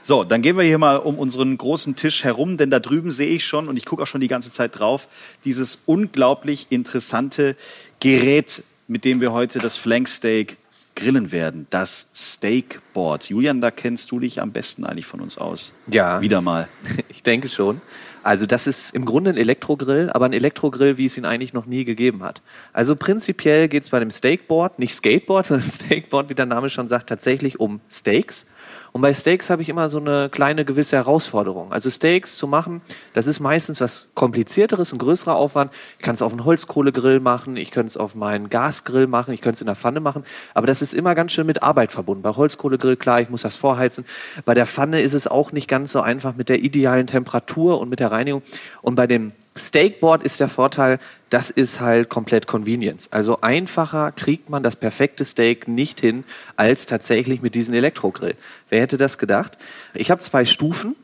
So, 0.06 0.26
dann 0.26 0.42
gehen 0.42 0.58
wir 0.58 0.66
hier 0.66 0.78
mal 0.78 0.98
um 0.98 1.18
unseren 1.18 1.58
großen 1.58 1.96
Tisch 1.96 2.26
herum, 2.26 2.58
denn 2.58 2.70
da 2.70 2.82
drüben 2.82 3.10
sehe 3.10 3.30
ich 3.30 3.46
schon 3.46 3.70
und 3.70 3.78
ich 3.78 3.86
gucke 3.86 4.04
auch 4.04 4.08
schon 4.08 4.20
die 4.20 4.28
ganze 4.28 4.52
Zeit 4.52 4.78
drauf, 4.78 5.08
dieses 5.46 5.84
unglaublich 5.86 6.68
interessante 6.72 7.56
Gerät, 8.02 8.64
mit 8.88 9.06
dem 9.06 9.22
wir 9.22 9.32
heute 9.32 9.60
das 9.60 9.78
Flanksteak 9.78 10.58
grillen 10.98 11.32
werden, 11.32 11.68
das 11.70 12.10
Steakboard. 12.14 13.30
Julian, 13.30 13.62
da 13.62 13.72
kennst 13.72 14.12
du 14.12 14.20
dich 14.20 14.42
am 14.42 14.52
besten 14.52 14.84
eigentlich 14.86 15.06
von 15.06 15.22
uns 15.22 15.38
aus. 15.38 15.74
Ja. 15.88 16.22
Wieder 16.22 16.42
mal. 16.42 16.68
Ich 17.08 17.24
denke 17.24 17.48
schon. 17.48 17.80
Also 18.22 18.46
das 18.46 18.68
ist 18.68 18.94
im 18.94 19.06
Grunde 19.06 19.30
ein 19.30 19.38
Elektrogrill, 19.38 20.10
aber 20.10 20.26
ein 20.26 20.34
Elektrogrill, 20.34 20.98
wie 20.98 21.06
es 21.06 21.18
ihn 21.18 21.24
eigentlich 21.24 21.54
noch 21.54 21.66
nie 21.66 21.86
gegeben 21.86 22.22
hat. 22.22 22.42
Also 22.74 22.98
prinzipiell 22.98 23.70
geht 23.70 23.84
es 23.84 23.90
bei 23.90 24.00
dem 24.02 24.12
Steakboard, 24.12 24.78
nicht 24.78 24.94
Skateboard, 24.94 25.48
sondern 25.48 25.70
Steakboard, 25.70 26.28
wie 26.28 26.36
der 26.36 26.46
Name 26.46 26.70
schon 26.70 26.90
sagt, 26.90 27.08
tatsächlich 27.08 27.62
um 27.62 27.80
Steaks. 27.90 28.48
Und 28.94 29.02
bei 29.02 29.12
Steaks 29.12 29.50
habe 29.50 29.64
ich 29.64 29.70
immer 29.70 29.90
so 29.90 29.98
eine 29.98 30.30
kleine 30.30 30.66
gewisse 30.66 30.96
Herausforderung. 30.96 31.74
Also 31.74 31.90
Steaks 31.90 32.36
zu 32.36 32.46
machen, 32.46 32.82
das 33.14 33.26
ist 33.26 33.40
meistens 33.40 33.82
was 33.82 34.12
komplizierteres, 34.14 34.94
ein 34.94 35.00
größerer 35.00 35.36
Aufwand. 35.36 35.72
Ich 35.98 36.04
kann 36.06 36.14
es 36.14 36.22
auf 36.22 36.32
einen 36.32 36.46
Holzkohlegrill 36.46 37.20
machen, 37.20 37.58
ich 37.58 37.72
könnte 37.72 37.88
es 37.88 37.98
auf 37.98 38.14
meinen 38.14 38.50
Gasgrill 38.50 39.08
machen, 39.08 39.34
ich 39.34 39.42
könnte 39.42 39.56
es 39.56 39.62
in 39.62 39.66
der 39.66 39.76
Pfanne 39.76 40.00
machen. 40.00 40.24
Aber 40.54 40.68
das 40.68 40.84
ist 40.84 40.94
immer 40.94 41.16
ganz 41.16 41.32
schön 41.32 41.48
mit 41.48 41.64
Arbeit 41.64 41.92
verbunden. 41.92 42.22
Bei 42.22 42.30
Holzkohlegrill, 42.30 42.96
klar, 42.96 43.20
ich 43.20 43.32
muss 43.32 43.42
das 43.42 43.58
vorheizen. 43.58 44.06
Bei 44.46 44.54
der 44.54 44.68
Pfanne 44.68 45.02
ist 45.02 45.14
es 45.14 45.26
auch 45.26 45.52
nicht 45.52 45.68
ganz 45.68 45.92
so 45.92 46.02
einfach 46.02 46.36
mit 46.36 46.48
der 46.48 46.60
idealen 46.60 47.08
Temperatur 47.08 47.82
und 47.82 47.90
mit 47.90 48.00
der 48.00 48.12
Reinigung. 48.12 48.44
Und 48.84 48.94
bei 48.94 49.08
dem 49.08 49.32
Steakboard 49.56 50.22
ist 50.22 50.40
der 50.40 50.50
Vorteil, 50.50 51.00
das 51.34 51.50
ist 51.50 51.82
halt 51.82 52.10
komplett 52.10 52.46
Convenience. 52.46 53.12
Also 53.12 53.42
einfacher 53.42 54.12
kriegt 54.12 54.52
man 54.52 54.62
das 54.62 54.76
perfekte 54.76 55.26
Steak 55.26 55.68
nicht 55.68 56.00
hin 56.00 56.26
als 56.58 56.86
tatsächlich 56.86 57.42
mit 57.42 57.56
diesem 57.56 57.74
Elektrogrill. 57.74 58.36
Wer 58.70 58.82
hätte 58.82 58.98
das 58.98 59.18
gedacht? 59.18 59.58
Ich 59.96 60.12
habe 60.12 60.22
zwei 60.22 60.46
Stufen. 60.46 60.96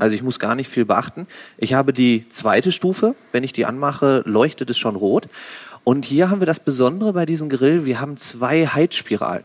Also 0.00 0.14
ich 0.14 0.22
muss 0.22 0.38
gar 0.38 0.54
nicht 0.54 0.70
viel 0.70 0.86
beachten. 0.86 1.26
Ich 1.58 1.74
habe 1.74 1.92
die 1.92 2.26
zweite 2.30 2.72
Stufe. 2.72 3.14
Wenn 3.32 3.44
ich 3.44 3.52
die 3.52 3.66
anmache, 3.66 4.22
leuchtet 4.24 4.70
es 4.70 4.78
schon 4.78 4.96
rot. 4.96 5.28
Und 5.82 6.06
hier 6.06 6.30
haben 6.30 6.40
wir 6.40 6.46
das 6.46 6.60
Besondere 6.60 7.12
bei 7.12 7.26
diesem 7.26 7.50
Grill. 7.50 7.84
Wir 7.84 8.00
haben 8.00 8.16
zwei 8.16 8.66
Heizspiralen. 8.66 9.44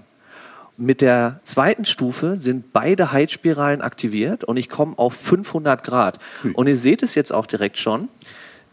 Mit 0.78 1.02
der 1.02 1.42
zweiten 1.44 1.84
Stufe 1.84 2.38
sind 2.38 2.72
beide 2.72 3.12
Heizspiralen 3.12 3.82
aktiviert 3.82 4.46
und 4.46 4.56
ich 4.56 4.70
komme 4.70 4.98
auf 4.98 5.16
500 5.16 5.84
Grad. 5.84 6.20
Und 6.54 6.68
ihr 6.68 6.78
seht 6.78 7.04
es 7.04 7.16
jetzt 7.16 7.34
auch 7.34 7.46
direkt 7.46 7.78
schon. 7.78 8.08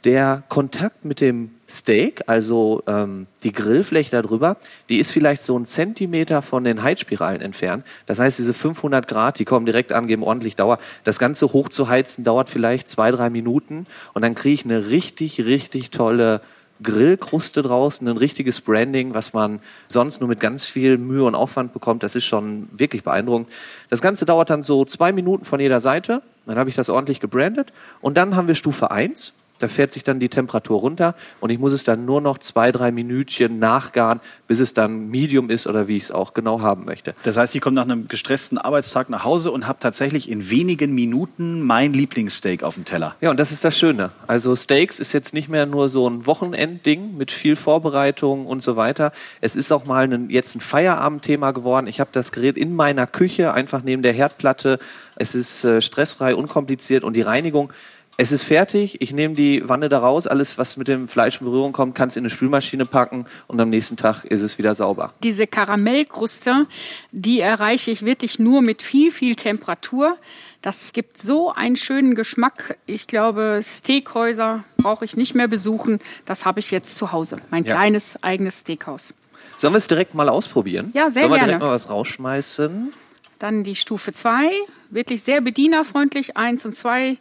Der 0.06 0.44
Kontakt 0.48 1.04
mit 1.04 1.20
dem 1.20 1.50
Steak, 1.68 2.22
also 2.28 2.80
ähm, 2.86 3.26
die 3.42 3.50
Grillfläche 3.50 4.12
darüber, 4.12 4.56
die 4.88 4.98
ist 4.98 5.10
vielleicht 5.10 5.42
so 5.42 5.58
ein 5.58 5.66
Zentimeter 5.66 6.42
von 6.42 6.62
den 6.62 6.84
Heizspiralen 6.84 7.42
entfernt. 7.42 7.84
Das 8.06 8.20
heißt, 8.20 8.38
diese 8.38 8.54
500 8.54 9.08
Grad, 9.08 9.40
die 9.40 9.44
kommen 9.44 9.66
direkt 9.66 9.92
an, 9.92 10.06
geben 10.06 10.22
ordentlich 10.22 10.54
Dauer. 10.54 10.78
Das 11.02 11.18
Ganze 11.18 11.52
hoch 11.52 11.70
zu 11.70 11.88
heizen 11.88 12.22
dauert 12.22 12.48
vielleicht 12.48 12.88
zwei, 12.88 13.10
drei 13.10 13.30
Minuten 13.30 13.88
und 14.14 14.22
dann 14.22 14.36
kriege 14.36 14.54
ich 14.54 14.64
eine 14.64 14.90
richtig, 14.90 15.44
richtig 15.44 15.90
tolle 15.90 16.40
Grillkruste 16.84 17.62
draußen, 17.62 18.06
ein 18.06 18.16
richtiges 18.16 18.60
Branding, 18.60 19.12
was 19.12 19.32
man 19.32 19.58
sonst 19.88 20.20
nur 20.20 20.28
mit 20.28 20.38
ganz 20.38 20.66
viel 20.66 20.98
Mühe 20.98 21.24
und 21.24 21.34
Aufwand 21.34 21.72
bekommt. 21.72 22.04
Das 22.04 22.14
ist 22.14 22.26
schon 22.26 22.68
wirklich 22.70 23.02
beeindruckend. 23.02 23.48
Das 23.90 24.02
Ganze 24.02 24.24
dauert 24.24 24.50
dann 24.50 24.62
so 24.62 24.84
zwei 24.84 25.10
Minuten 25.10 25.44
von 25.44 25.58
jeder 25.58 25.80
Seite. 25.80 26.22
Dann 26.46 26.58
habe 26.58 26.70
ich 26.70 26.76
das 26.76 26.90
ordentlich 26.90 27.18
gebrandet. 27.18 27.72
Und 28.00 28.16
dann 28.16 28.36
haben 28.36 28.46
wir 28.46 28.54
Stufe 28.54 28.92
1. 28.92 29.32
Da 29.58 29.68
fährt 29.68 29.92
sich 29.92 30.04
dann 30.04 30.20
die 30.20 30.28
Temperatur 30.28 30.80
runter 30.80 31.14
und 31.40 31.50
ich 31.50 31.58
muss 31.58 31.72
es 31.72 31.84
dann 31.84 32.04
nur 32.04 32.20
noch 32.20 32.38
zwei, 32.38 32.72
drei 32.72 32.90
Minütchen 32.90 33.58
nachgaren, 33.58 34.20
bis 34.46 34.60
es 34.60 34.74
dann 34.74 35.08
Medium 35.08 35.50
ist 35.50 35.66
oder 35.66 35.88
wie 35.88 35.96
ich 35.96 36.04
es 36.04 36.10
auch 36.10 36.34
genau 36.34 36.60
haben 36.60 36.84
möchte. 36.84 37.14
Das 37.22 37.36
heißt, 37.36 37.54
ich 37.54 37.60
komme 37.60 37.74
nach 37.74 37.84
einem 37.84 38.08
gestressten 38.08 38.58
Arbeitstag 38.58 39.10
nach 39.10 39.24
Hause 39.24 39.50
und 39.50 39.66
habe 39.66 39.78
tatsächlich 39.80 40.30
in 40.30 40.50
wenigen 40.50 40.94
Minuten 40.94 41.62
mein 41.62 41.92
Lieblingssteak 41.92 42.62
auf 42.62 42.74
dem 42.74 42.84
Teller. 42.84 43.14
Ja, 43.20 43.30
und 43.30 43.40
das 43.40 43.52
ist 43.52 43.64
das 43.64 43.78
Schöne. 43.78 44.10
Also 44.26 44.54
Steaks 44.56 45.00
ist 45.00 45.12
jetzt 45.12 45.34
nicht 45.34 45.48
mehr 45.48 45.66
nur 45.66 45.88
so 45.88 46.08
ein 46.08 46.26
Wochenendding 46.26 47.16
mit 47.16 47.30
viel 47.30 47.56
Vorbereitung 47.56 48.46
und 48.46 48.62
so 48.62 48.76
weiter. 48.76 49.12
Es 49.40 49.56
ist 49.56 49.72
auch 49.72 49.86
mal 49.86 50.04
ein, 50.04 50.30
jetzt 50.30 50.54
ein 50.54 50.60
Feierabendthema 50.60 51.52
geworden. 51.52 51.86
Ich 51.86 52.00
habe 52.00 52.10
das 52.12 52.32
Gerät 52.32 52.56
in 52.56 52.74
meiner 52.74 53.06
Küche, 53.06 53.52
einfach 53.52 53.82
neben 53.82 54.02
der 54.02 54.12
Herdplatte. 54.12 54.78
Es 55.16 55.34
ist 55.34 55.64
äh, 55.64 55.80
stressfrei, 55.80 56.34
unkompliziert 56.34 57.04
und 57.04 57.14
die 57.16 57.22
Reinigung. 57.22 57.72
Es 58.18 58.32
ist 58.32 58.44
fertig, 58.44 59.02
ich 59.02 59.12
nehme 59.12 59.34
die 59.34 59.62
Wanne 59.68 59.90
da 59.90 59.98
raus, 59.98 60.26
alles, 60.26 60.56
was 60.56 60.78
mit 60.78 60.88
dem 60.88 61.06
Fleisch 61.06 61.38
in 61.40 61.46
Berührung 61.46 61.72
kommt, 61.72 61.94
kann 61.94 62.08
es 62.08 62.16
in 62.16 62.22
eine 62.22 62.30
Spülmaschine 62.30 62.86
packen 62.86 63.26
und 63.46 63.60
am 63.60 63.68
nächsten 63.68 63.98
Tag 63.98 64.24
ist 64.24 64.40
es 64.40 64.56
wieder 64.56 64.74
sauber. 64.74 65.12
Diese 65.22 65.46
Karamellkruste, 65.46 66.66
die 67.12 67.40
erreiche 67.40 67.90
ich 67.90 68.06
wirklich 68.06 68.38
nur 68.38 68.62
mit 68.62 68.80
viel, 68.80 69.10
viel 69.12 69.36
Temperatur. 69.36 70.16
Das 70.62 70.94
gibt 70.94 71.18
so 71.18 71.52
einen 71.52 71.76
schönen 71.76 72.14
Geschmack. 72.14 72.78
Ich 72.86 73.06
glaube, 73.06 73.60
Steakhäuser 73.62 74.64
brauche 74.78 75.04
ich 75.04 75.18
nicht 75.18 75.34
mehr 75.34 75.46
besuchen. 75.48 75.98
Das 76.24 76.46
habe 76.46 76.60
ich 76.60 76.70
jetzt 76.70 76.96
zu 76.96 77.12
Hause. 77.12 77.36
Mein 77.50 77.64
Ja. 77.64 77.74
kleines 77.74 78.22
eigenes 78.22 78.60
Steakhaus. 78.60 79.12
Sollen 79.58 79.74
wir 79.74 79.78
es 79.78 79.88
direkt 79.88 80.14
mal 80.14 80.30
ausprobieren? 80.30 80.90
Ja, 80.94 81.10
sehr 81.10 81.22
Sollen 81.22 81.32
wir 81.32 81.36
gerne. 81.38 81.46
direkt 81.52 81.62
mal 81.64 81.70
was 81.70 81.90
rausschmeißen? 81.90 82.92
Dann 83.38 83.62
die 83.62 83.76
Stufe 83.76 84.14
2, 84.14 84.50
wirklich 84.88 85.22
sehr 85.22 85.42
bedienerfreundlich. 85.42 86.38
Eins 86.38 86.64
und 86.64 86.74
zwei. 86.74 87.18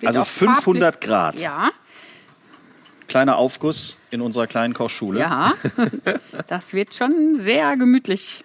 Wird 0.00 0.08
Also 0.08 0.20
auch 0.20 0.26
500 0.26 0.94
farblich- 0.94 1.08
Grad. 1.08 1.40
Ja, 1.40 1.70
Kleiner 3.08 3.36
Aufguss 3.38 3.96
in 4.10 4.20
unserer 4.20 4.46
kleinen 4.46 4.74
Kochschule. 4.74 5.20
ja. 5.20 5.54
Das 6.46 6.74
wird 6.74 6.94
schon 6.94 7.36
sehr 7.36 7.74
gemütlich. 7.76 8.44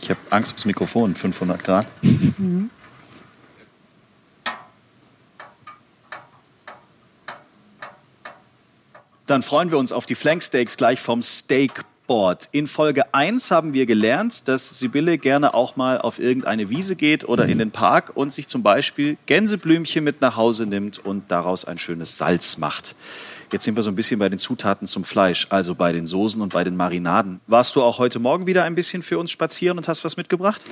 Ich 0.00 0.10
habe 0.10 0.18
Angst 0.30 0.50
ums 0.52 0.64
Mikrofon, 0.64 1.14
500 1.14 1.62
Grad. 1.62 1.86
Dann 9.26 9.42
freuen 9.42 9.70
wir 9.70 9.78
uns 9.78 9.92
auf 9.92 10.06
die 10.06 10.14
Flanksteaks 10.14 10.76
gleich 10.76 11.00
vom 11.00 11.22
Steakboard. 12.10 12.48
In 12.50 12.66
Folge 12.66 13.14
1 13.14 13.52
haben 13.52 13.72
wir 13.72 13.86
gelernt, 13.86 14.48
dass 14.48 14.80
Sibylle 14.80 15.16
gerne 15.16 15.54
auch 15.54 15.76
mal 15.76 16.00
auf 16.00 16.18
irgendeine 16.18 16.68
Wiese 16.68 16.96
geht 16.96 17.28
oder 17.28 17.46
in 17.46 17.58
den 17.58 17.70
Park 17.70 18.16
und 18.16 18.32
sich 18.32 18.48
zum 18.48 18.64
Beispiel 18.64 19.16
Gänseblümchen 19.26 20.02
mit 20.02 20.20
nach 20.20 20.36
Hause 20.36 20.66
nimmt 20.66 20.98
und 20.98 21.30
daraus 21.30 21.64
ein 21.64 21.78
schönes 21.78 22.18
Salz 22.18 22.58
macht. 22.58 22.96
Jetzt 23.52 23.64
sind 23.64 23.76
wir 23.76 23.84
so 23.84 23.90
ein 23.90 23.96
bisschen 23.96 24.18
bei 24.18 24.28
den 24.28 24.38
Zutaten 24.38 24.88
zum 24.88 25.04
Fleisch, 25.04 25.46
also 25.50 25.76
bei 25.76 25.92
den 25.92 26.06
Soßen 26.06 26.42
und 26.42 26.52
bei 26.52 26.64
den 26.64 26.76
Marinaden. 26.76 27.40
Warst 27.46 27.76
du 27.76 27.82
auch 27.82 27.98
heute 28.00 28.18
Morgen 28.18 28.46
wieder 28.46 28.64
ein 28.64 28.74
bisschen 28.74 29.04
für 29.04 29.18
uns 29.18 29.30
spazieren 29.30 29.78
und 29.78 29.86
hast 29.86 30.04
was 30.04 30.16
mitgebracht? 30.16 30.62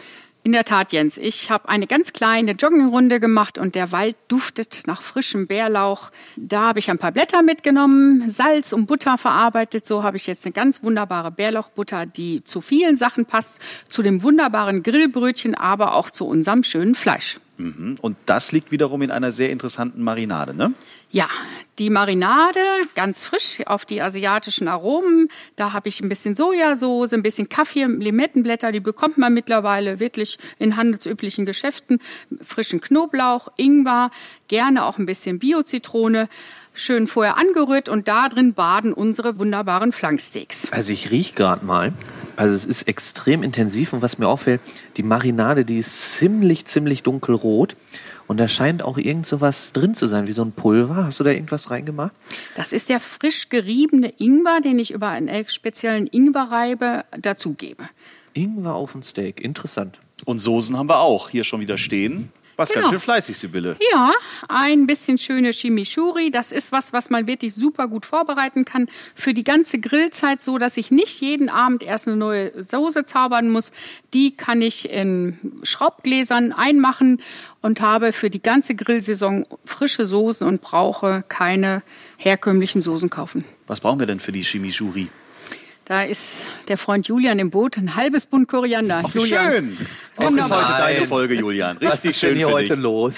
In 0.48 0.52
der 0.52 0.64
Tat, 0.64 0.94
Jens. 0.94 1.18
Ich 1.18 1.50
habe 1.50 1.68
eine 1.68 1.86
ganz 1.86 2.14
kleine 2.14 2.52
Joggingrunde 2.52 3.20
gemacht 3.20 3.58
und 3.58 3.74
der 3.74 3.92
Wald 3.92 4.16
duftet 4.28 4.84
nach 4.86 5.02
frischem 5.02 5.46
Bärlauch. 5.46 6.10
Da 6.38 6.68
habe 6.68 6.78
ich 6.78 6.90
ein 6.90 6.96
paar 6.96 7.12
Blätter 7.12 7.42
mitgenommen, 7.42 8.30
Salz 8.30 8.72
und 8.72 8.86
Butter 8.86 9.18
verarbeitet. 9.18 9.84
So 9.84 10.04
habe 10.04 10.16
ich 10.16 10.26
jetzt 10.26 10.46
eine 10.46 10.54
ganz 10.54 10.82
wunderbare 10.82 11.30
Bärlauchbutter, 11.30 12.06
die 12.06 12.44
zu 12.44 12.62
vielen 12.62 12.96
Sachen 12.96 13.26
passt, 13.26 13.60
zu 13.90 14.02
dem 14.02 14.22
wunderbaren 14.22 14.82
Grillbrötchen, 14.82 15.54
aber 15.54 15.94
auch 15.94 16.08
zu 16.08 16.24
unserem 16.26 16.64
schönen 16.64 16.94
Fleisch. 16.94 17.40
Mhm. 17.58 17.96
Und 18.00 18.16
das 18.24 18.50
liegt 18.50 18.72
wiederum 18.72 19.02
in 19.02 19.10
einer 19.10 19.32
sehr 19.32 19.50
interessanten 19.50 20.02
Marinade, 20.02 20.54
ne? 20.54 20.72
Ja, 21.10 21.28
die 21.78 21.88
Marinade 21.88 22.60
ganz 22.94 23.24
frisch 23.24 23.66
auf 23.66 23.86
die 23.86 24.02
asiatischen 24.02 24.68
Aromen. 24.68 25.28
Da 25.56 25.72
habe 25.72 25.88
ich 25.88 26.00
ein 26.00 26.08
bisschen 26.10 26.36
Sojasauce, 26.36 27.14
ein 27.14 27.22
bisschen 27.22 27.48
Kaffee, 27.48 27.84
Limettenblätter, 27.84 28.72
die 28.72 28.80
bekommt 28.80 29.16
man 29.16 29.32
mittlerweile 29.32 30.00
wirklich 30.00 30.38
in 30.58 30.76
handelsüblichen 30.76 31.46
Geschäften. 31.46 31.98
Frischen 32.42 32.82
Knoblauch, 32.82 33.48
Ingwer, 33.56 34.10
gerne 34.48 34.84
auch 34.84 34.98
ein 34.98 35.06
bisschen 35.06 35.38
Bio-Zitrone. 35.38 36.28
Schön 36.74 37.06
vorher 37.06 37.38
angerührt 37.38 37.88
und 37.88 38.06
da 38.06 38.28
drin 38.28 38.52
baden 38.52 38.92
unsere 38.92 39.38
wunderbaren 39.38 39.90
Flanksteaks. 39.92 40.70
Also 40.72 40.92
ich 40.92 41.10
riech 41.10 41.34
gerade 41.34 41.64
mal. 41.64 41.92
Also 42.36 42.54
es 42.54 42.64
ist 42.64 42.82
extrem 42.82 43.42
intensiv 43.42 43.94
und 43.94 44.02
was 44.02 44.18
mir 44.18 44.28
auffällt, 44.28 44.60
die 44.96 45.02
Marinade, 45.02 45.64
die 45.64 45.78
ist 45.78 46.12
ziemlich, 46.12 46.66
ziemlich 46.66 47.02
dunkelrot. 47.02 47.74
Und 48.28 48.36
da 48.36 48.46
scheint 48.46 48.82
auch 48.82 48.98
irgend 48.98 49.26
so 49.26 49.40
was 49.40 49.72
drin 49.72 49.94
zu 49.94 50.06
sein, 50.06 50.26
wie 50.26 50.32
so 50.32 50.42
ein 50.42 50.52
Pulver. 50.52 51.06
Hast 51.06 51.18
du 51.18 51.24
da 51.24 51.30
irgendwas 51.30 51.70
reingemacht? 51.70 52.12
Das 52.56 52.72
ist 52.72 52.90
der 52.90 53.00
frisch 53.00 53.48
geriebene 53.48 54.12
Ingwer, 54.18 54.60
den 54.60 54.78
ich 54.78 54.90
über 54.92 55.08
einen 55.08 55.48
speziellen 55.48 56.06
Ingwerreibe 56.06 57.04
dazugebe. 57.18 57.88
Ingwer 58.34 58.74
auf 58.74 58.94
ein 58.94 59.02
Steak, 59.02 59.40
interessant. 59.40 59.96
Und 60.26 60.38
Soßen 60.38 60.76
haben 60.76 60.88
wir 60.88 61.00
auch 61.00 61.30
hier 61.30 61.42
schon 61.42 61.60
wieder 61.60 61.78
stehen. 61.78 62.30
Was 62.58 62.70
Genau. 62.70 62.80
ganz 62.82 62.90
schön 62.90 62.98
fleißig, 63.00 63.38
Sibylle. 63.38 63.76
Ja, 63.92 64.10
ein 64.48 64.88
bisschen 64.88 65.16
schöne 65.16 65.52
Chimichurri. 65.52 66.32
Das 66.32 66.50
ist 66.50 66.72
was, 66.72 66.92
was 66.92 67.08
man 67.08 67.28
wirklich 67.28 67.54
super 67.54 67.86
gut 67.86 68.04
vorbereiten 68.04 68.64
kann 68.64 68.88
für 69.14 69.32
die 69.32 69.44
ganze 69.44 69.78
Grillzeit, 69.78 70.42
so 70.42 70.58
dass 70.58 70.76
ich 70.76 70.90
nicht 70.90 71.20
jeden 71.20 71.50
Abend 71.50 71.84
erst 71.84 72.08
eine 72.08 72.16
neue 72.16 72.60
Soße 72.60 73.04
zaubern 73.04 73.48
muss. 73.48 73.70
Die 74.12 74.36
kann 74.36 74.60
ich 74.60 74.90
in 74.90 75.38
Schraubgläsern 75.62 76.52
einmachen 76.52 77.20
und 77.62 77.80
habe 77.80 78.12
für 78.12 78.30
die 78.30 78.42
ganze 78.42 78.74
Grillsaison 78.74 79.44
frische 79.64 80.06
Soßen 80.06 80.46
und 80.46 80.62
brauche 80.62 81.24
keine 81.28 81.82
herkömmlichen 82.16 82.82
Soßen 82.82 83.10
kaufen. 83.10 83.44
Was 83.66 83.80
brauchen 83.80 84.00
wir 84.00 84.06
denn 84.06 84.20
für 84.20 84.32
die 84.32 84.42
Chimichurri? 84.42 85.08
Da 85.88 86.02
ist 86.02 86.44
der 86.68 86.76
Freund 86.76 87.08
Julian 87.08 87.38
im 87.38 87.48
Boot, 87.48 87.78
ein 87.78 87.94
halbes 87.96 88.26
Bund 88.26 88.46
Koriander. 88.46 89.04
Ach, 89.06 89.14
Julian. 89.14 89.52
schön. 89.52 89.78
Es 90.18 90.34
ist 90.34 90.50
heute 90.50 90.72
deine. 90.72 91.06
Folge, 91.06 91.34
Julian. 91.34 91.78
Was 91.80 91.94
Richtig 91.94 92.10
ist 92.10 92.20
schön 92.20 92.28
denn 92.28 92.36
hier 92.36 92.48
für 92.48 92.52
heute 92.52 92.74
dich. 92.74 92.82
los? 92.82 93.16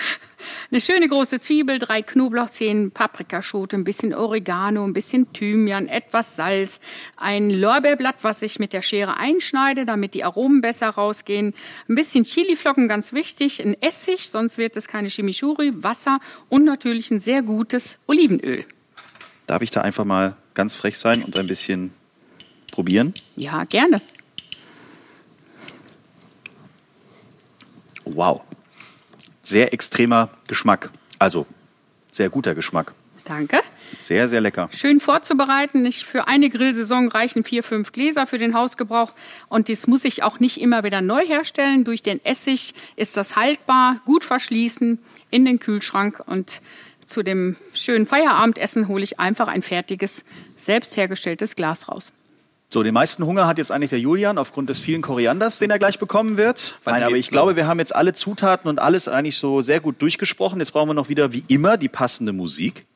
Eine 0.71 0.81
schöne 0.81 1.09
große 1.09 1.41
Zwiebel, 1.41 1.81
drei 1.81 2.03
Knoblauchzehen, 2.03 2.93
Paprikaschote, 2.93 3.75
ein 3.75 3.83
bisschen 3.83 4.15
Oregano, 4.15 4.85
ein 4.85 4.93
bisschen 4.93 5.33
Thymian, 5.33 5.89
etwas 5.89 6.37
Salz, 6.37 6.81
ein 7.17 7.51
Lorbeerblatt, 7.51 8.23
was 8.23 8.41
ich 8.43 8.61
mit 8.61 8.73
der 8.73 8.83
Schere 8.83 9.17
einschneide, 9.17 9.85
damit 9.85 10.15
die 10.15 10.23
Aromen 10.23 10.61
besser 10.61 10.91
rausgehen, 10.91 11.55
ein 11.89 11.95
bisschen 11.97 12.23
Chiliflocken, 12.23 12.87
ganz 12.87 13.13
wichtig, 13.13 13.61
ein 13.61 13.75
Essig, 13.83 14.31
sonst 14.31 14.59
wird 14.59 14.77
es 14.77 14.87
keine 14.87 15.09
Chimichurri, 15.09 15.73
Wasser 15.83 16.21
und 16.49 16.65
natürlich 16.65 17.11
ein 17.11 17.19
sehr 17.19 17.43
gutes 17.43 17.99
Olivenöl. 18.07 18.65
Darf 19.49 19.61
ich 19.61 19.73
da 19.73 19.81
einfach 19.81 20.05
mal 20.05 20.37
ganz 20.55 20.77
frech 20.77 20.97
sein 20.97 21.25
und 21.25 21.37
ein 21.37 21.49
bisschen 21.49 21.91
probieren? 22.71 23.15
Ja, 23.37 23.65
gerne. 23.65 24.01
Wow. 28.05 28.41
Sehr 29.43 29.73
extremer 29.73 30.31
Geschmack. 30.47 30.91
Also, 31.19 31.47
sehr 32.11 32.29
guter 32.29 32.55
Geschmack. 32.55 32.93
Danke. 33.25 33.61
Sehr, 34.03 34.29
sehr 34.29 34.41
lecker. 34.41 34.69
Schön 34.75 35.01
vorzubereiten. 35.01 35.85
Ich, 35.85 36.05
für 36.05 36.29
eine 36.29 36.49
Grillsaison 36.49 37.09
reichen 37.09 37.43
vier, 37.43 37.63
fünf 37.63 37.93
Gläser 37.93 38.27
für 38.27 38.39
den 38.39 38.55
Hausgebrauch. 38.55 39.13
Und 39.49 39.69
das 39.69 39.87
muss 39.87 40.05
ich 40.05 40.23
auch 40.23 40.41
nicht 40.41 40.61
immer 40.61 40.85
wieder 40.85 41.01
neu 41.01 41.27
herstellen. 41.27 41.85
Durch 41.85 42.03
den 42.03 42.25
Essig 42.25 42.75
ist 42.97 43.17
das 43.17 43.37
haltbar, 43.37 44.01
gut 44.05 44.25
verschließen, 44.25 44.99
in 45.31 45.45
den 45.45 45.59
Kühlschrank. 45.59 46.23
Und 46.27 46.63
zu 47.05 47.23
dem 47.23 47.57
schönen 47.75 48.07
Feierabendessen 48.07 48.89
hole 48.89 49.03
ich 49.03 49.19
einfach 49.19 49.49
ein 49.49 49.63
fertiges, 49.63 50.25
selbst 50.57 50.97
hergestelltes 50.97 51.57
Glas 51.57 51.89
raus. 51.89 52.13
So, 52.73 52.85
den 52.85 52.95
meisten 52.95 53.27
Hunger 53.27 53.49
hat 53.49 53.59
jetzt 53.59 53.73
eigentlich 53.73 53.91
der 53.91 53.99
Julian 53.99 54.39
aufgrund 54.39 54.71
des 54.71 54.79
vielen 54.79 55.03
Korianders, 55.03 55.59
den 55.59 55.73
er 55.73 55.81
gleich 55.81 55.99
bekommen 55.99 56.37
wird. 56.37 56.79
Wann 56.85 56.95
Nein, 56.95 57.03
aber 57.03 57.17
ich 57.17 57.33
glaube, 57.33 57.57
wir 57.57 57.67
haben 57.67 57.81
jetzt 57.81 57.93
alle 57.93 58.13
Zutaten 58.13 58.71
und 58.71 58.79
alles 58.79 59.09
eigentlich 59.09 59.39
so 59.39 59.61
sehr 59.61 59.81
gut 59.81 60.01
durchgesprochen. 60.01 60.61
Jetzt 60.61 60.71
brauchen 60.71 60.89
wir 60.89 60.95
noch 60.95 61.09
wieder, 61.09 61.33
wie 61.33 61.43
immer, 61.49 61.77
die 61.77 61.89
passende 61.89 62.33
Musik. 62.33 62.87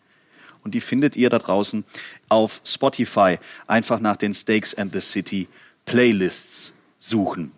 Und 0.63 0.75
die 0.75 0.81
findet 0.81 1.17
ihr 1.17 1.29
da 1.29 1.41
draußen 1.41 1.85
auf 2.29 2.61
Spotify. 2.65 3.41
Einfach 3.67 3.99
nach 3.99 4.17
den 4.17 4.33
Steaks 4.33 4.75
and 4.75 4.93
the 4.93 5.01
City 5.01 5.49
Playlists 5.87 6.75
suchen. 6.97 7.51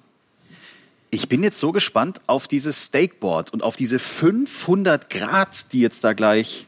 Ich 1.10 1.28
bin 1.28 1.42
jetzt 1.42 1.58
so 1.58 1.70
gespannt 1.70 2.22
auf 2.26 2.48
dieses 2.48 2.86
Steakboard 2.86 3.52
und 3.52 3.62
auf 3.62 3.76
diese 3.76 3.98
500 3.98 5.10
Grad, 5.10 5.70
die 5.74 5.80
jetzt 5.80 6.02
da 6.02 6.14
gleich 6.14 6.66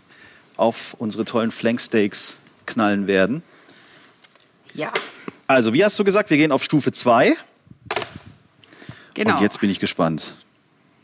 auf 0.58 0.94
unsere 0.98 1.24
tollen 1.24 1.52
Flanksteaks 1.52 2.36
knallen 2.66 3.06
werden. 3.06 3.42
Ja, 4.74 4.92
Also, 5.48 5.72
wie 5.72 5.82
hast 5.82 5.98
du 5.98 6.04
gesagt, 6.04 6.28
wir 6.28 6.36
gehen 6.36 6.52
auf 6.52 6.62
Stufe 6.62 6.92
2. 6.92 7.34
genau. 9.14 9.34
Und 9.34 9.40
jetzt 9.40 9.60
bin 9.60 9.70
ich 9.70 9.80
gespannt. 9.80 10.36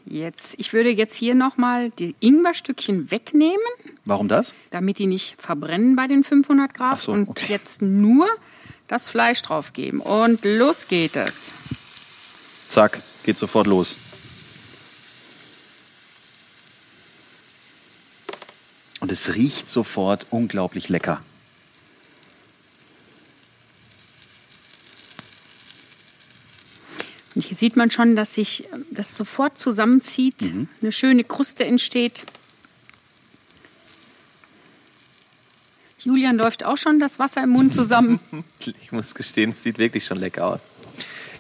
Jetzt, 0.05 0.57
ich 0.59 0.75
würde 0.75 0.91
jetzt 0.91 1.17
hier 1.17 1.35
nochmal 1.35 1.89
die 1.91 2.15
Ingwerstückchen 2.21 3.11
wegnehmen, 3.11 3.57
Warum 4.05 4.29
das? 4.29 4.53
damit 4.69 4.99
die 4.99 5.07
nicht 5.07 5.35
verbrennen 5.41 5.97
bei 5.97 6.07
den 6.09 6.23
500 6.23 6.75
Grad. 6.75 7.01
So, 7.01 7.13
und 7.13 7.31
okay. 7.31 7.47
jetzt 7.49 7.81
nur 7.81 8.29
das 8.87 9.09
Fleisch 9.09 9.41
drauf 9.41 9.73
geben. 9.73 10.01
Und 10.01 10.45
los 10.45 10.89
geht 10.89 11.17
es. 11.17 12.69
Zack, 12.69 13.01
geht 13.25 13.39
sofort 13.39 13.67
los. 13.67 13.97
Und 19.01 19.11
es 19.11 19.35
riecht 19.35 19.69
sofort 19.69 20.27
unglaublich 20.29 20.91
lecker. 20.91 21.23
Und 27.35 27.45
hier 27.45 27.57
sieht 27.57 27.77
man 27.77 27.91
schon, 27.91 28.15
dass 28.17 28.35
sich 28.35 28.65
ähm, 28.73 28.85
das 28.91 29.17
sofort 29.17 29.59
zusammenzieht, 29.59 30.41
Mhm. 30.43 30.69
eine 30.83 30.93
schöne 30.93 31.25
Kruste 31.25 31.65
entsteht. 31.65 32.25
Julian 36.01 36.37
läuft 36.37 36.65
auch 36.65 36.77
schon 36.77 37.01
das 37.01 37.19
Wasser 37.19 37.43
im 37.43 37.51
Mund 37.51 37.73
zusammen. 37.73 38.21
Ich 38.83 38.93
muss 38.93 39.15
gestehen, 39.15 39.51
es 39.57 39.63
sieht 39.63 39.79
wirklich 39.79 40.05
schon 40.07 40.19
lecker 40.19 40.47
aus. 40.47 40.61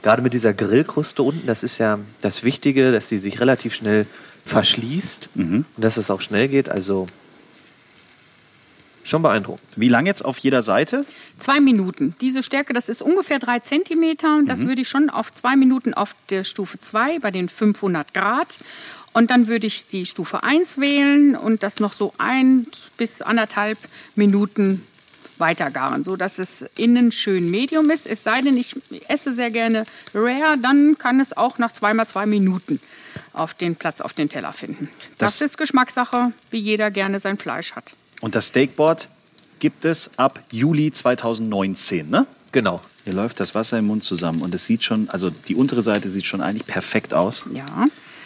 Gerade 0.03 0.21
mit 0.23 0.35
dieser 0.35 0.53
Grillkruste 0.53 1.23
unten, 1.23 1.47
das 1.47 1.63
ist 1.63 1.79
ja 1.79 1.99
das 2.21 2.43
Wichtige, 2.45 2.93
dass 2.93 3.09
sie 3.09 3.19
sich 3.19 3.41
relativ 3.41 3.75
schnell 3.75 4.07
verschließt 4.45 5.31
und 5.37 5.65
dass 5.79 5.97
es 5.97 6.11
auch 6.11 6.21
schnell 6.21 6.49
geht. 6.49 6.69
Also 6.69 7.07
schon 9.05 9.23
beeindruckend. 9.23 9.69
Wie 9.77 9.88
lang 9.88 10.07
jetzt 10.07 10.25
auf 10.25 10.38
jeder 10.38 10.62
Seite? 10.62 11.05
Zwei 11.38 11.61
Minuten. 11.61 12.14
Diese 12.21 12.43
Stärke, 12.43 12.73
das 12.73 12.88
ist 12.88 13.03
ungefähr 13.03 13.38
drei 13.38 13.59
Zentimeter. 13.61 14.38
Mhm. 14.43 14.47
Das 14.47 14.67
würde 14.67 14.83
ich 14.83 14.88
schon 14.88 15.11
auf 15.11 15.33
zwei 15.33 15.57
Minuten 15.57 15.95
auf 15.95 16.14
der 16.31 16.45
Stufe 16.45 16.79
2 16.79 17.19
bei 17.21 17.31
den 17.31 17.49
500 17.49 18.14
Grad. 18.14 18.59
Und 19.12 19.31
dann 19.31 19.47
würde 19.47 19.67
ich 19.67 19.87
die 19.87 20.07
Stufe 20.07 20.43
1 20.43 20.79
wählen 20.79 21.37
und 21.37 21.62
das 21.62 21.79
noch 21.81 21.93
so 21.93 22.12
ein 22.19 22.67
bis 22.97 23.23
anderthalb 23.23 23.79
Minuten 24.17 24.85
weitergaren, 25.38 26.05
so 26.05 26.17
dass 26.17 26.38
es 26.38 26.64
innen 26.77 27.11
schön 27.12 27.51
medium 27.51 27.90
ist. 27.90 28.07
Es 28.07 28.23
sei 28.25 28.40
denn, 28.40 28.57
ich 28.57 28.75
esse 29.09 29.33
sehr 29.35 29.51
gerne 29.51 29.85
rare, 30.14 30.57
dann 30.61 30.97
kann 30.99 31.21
es 31.21 31.37
auch 31.37 31.59
nach 31.59 31.73
zweimal 31.73 32.07
zwei 32.07 32.25
Minuten 32.27 32.81
auf 33.33 33.55
den 33.55 33.75
Platz 33.77 34.01
auf 34.01 34.12
den 34.12 34.29
Teller 34.29 34.53
finden. 34.53 34.88
Das, 35.19 35.38
Das- 35.38 35.51
ist 35.51 35.59
Geschmackssache, 35.59 36.33
wie 36.51 36.59
jeder 36.59 36.90
gerne 36.90 37.19
sein 37.21 37.37
Fleisch 37.38 37.73
hat. 37.75 37.95
Und 38.25 38.35
das 38.35 38.47
Steakboard 38.47 39.09
gibt 39.59 39.85
es 39.85 40.13
ab 40.17 40.41
Juli 40.51 40.91
2019, 40.91 42.09
ne? 42.09 42.27
Genau. 42.53 42.81
Hier 43.05 43.13
läuft 43.13 43.39
das 43.39 43.55
Wasser 43.55 43.79
im 43.79 43.89
Mund 43.89 44.03
zusammen 44.03 44.41
und 44.41 44.55
es 44.55 44.65
sieht 44.65 44.83
schon, 44.83 45.11
also 45.11 45.29
die 45.29 45.55
untere 45.55 45.83
Seite 45.83 46.09
sieht 46.09 46.25
schon 46.25 46.41
eigentlich 46.41 46.65
perfekt 46.65 47.13
aus. 47.13 47.45
Ja. 47.53 47.67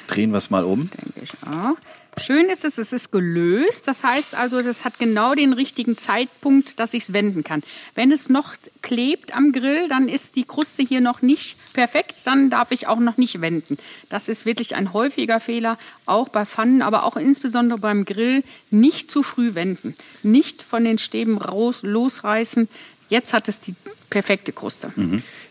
Drehen 0.06 0.30
wir 0.30 0.36
es 0.36 0.50
mal 0.50 0.62
um. 0.62 0.88
denke 0.88 1.20
ich 1.20 1.32
auch. 1.48 1.74
Schön 2.16 2.48
ist 2.48 2.64
es, 2.64 2.78
es 2.78 2.92
ist 2.92 3.10
gelöst. 3.10 3.88
Das 3.88 4.04
heißt 4.04 4.36
also, 4.36 4.62
das 4.62 4.84
hat 4.84 5.00
genau 5.00 5.34
den 5.34 5.52
richtigen 5.52 5.96
Zeitpunkt, 5.96 6.78
dass 6.78 6.94
ich 6.94 7.02
es 7.02 7.12
wenden 7.12 7.42
kann. 7.42 7.64
Wenn 7.96 8.12
es 8.12 8.28
noch 8.28 8.54
klebt 8.82 9.34
am 9.34 9.50
Grill, 9.50 9.88
dann 9.88 10.08
ist 10.08 10.36
die 10.36 10.44
Kruste 10.44 10.82
hier 10.84 11.00
noch 11.00 11.22
nicht 11.22 11.56
perfekt. 11.78 12.16
Dann 12.24 12.50
darf 12.50 12.72
ich 12.72 12.88
auch 12.88 12.98
noch 12.98 13.18
nicht 13.18 13.40
wenden. 13.40 13.78
Das 14.10 14.28
ist 14.28 14.46
wirklich 14.46 14.74
ein 14.74 14.92
häufiger 14.92 15.38
Fehler, 15.38 15.78
auch 16.06 16.28
bei 16.28 16.44
Pfannen, 16.44 16.82
aber 16.82 17.04
auch 17.04 17.16
insbesondere 17.16 17.78
beim 17.78 18.04
Grill. 18.04 18.42
Nicht 18.72 19.08
zu 19.08 19.22
früh 19.22 19.54
wenden. 19.54 19.94
Nicht 20.24 20.64
von 20.64 20.82
den 20.82 20.98
Stäben 20.98 21.38
raus, 21.38 21.78
losreißen. 21.82 22.68
Jetzt 23.10 23.32
hat 23.32 23.48
es 23.48 23.60
die 23.60 23.76
perfekte 24.10 24.52
Kruste. 24.52 24.90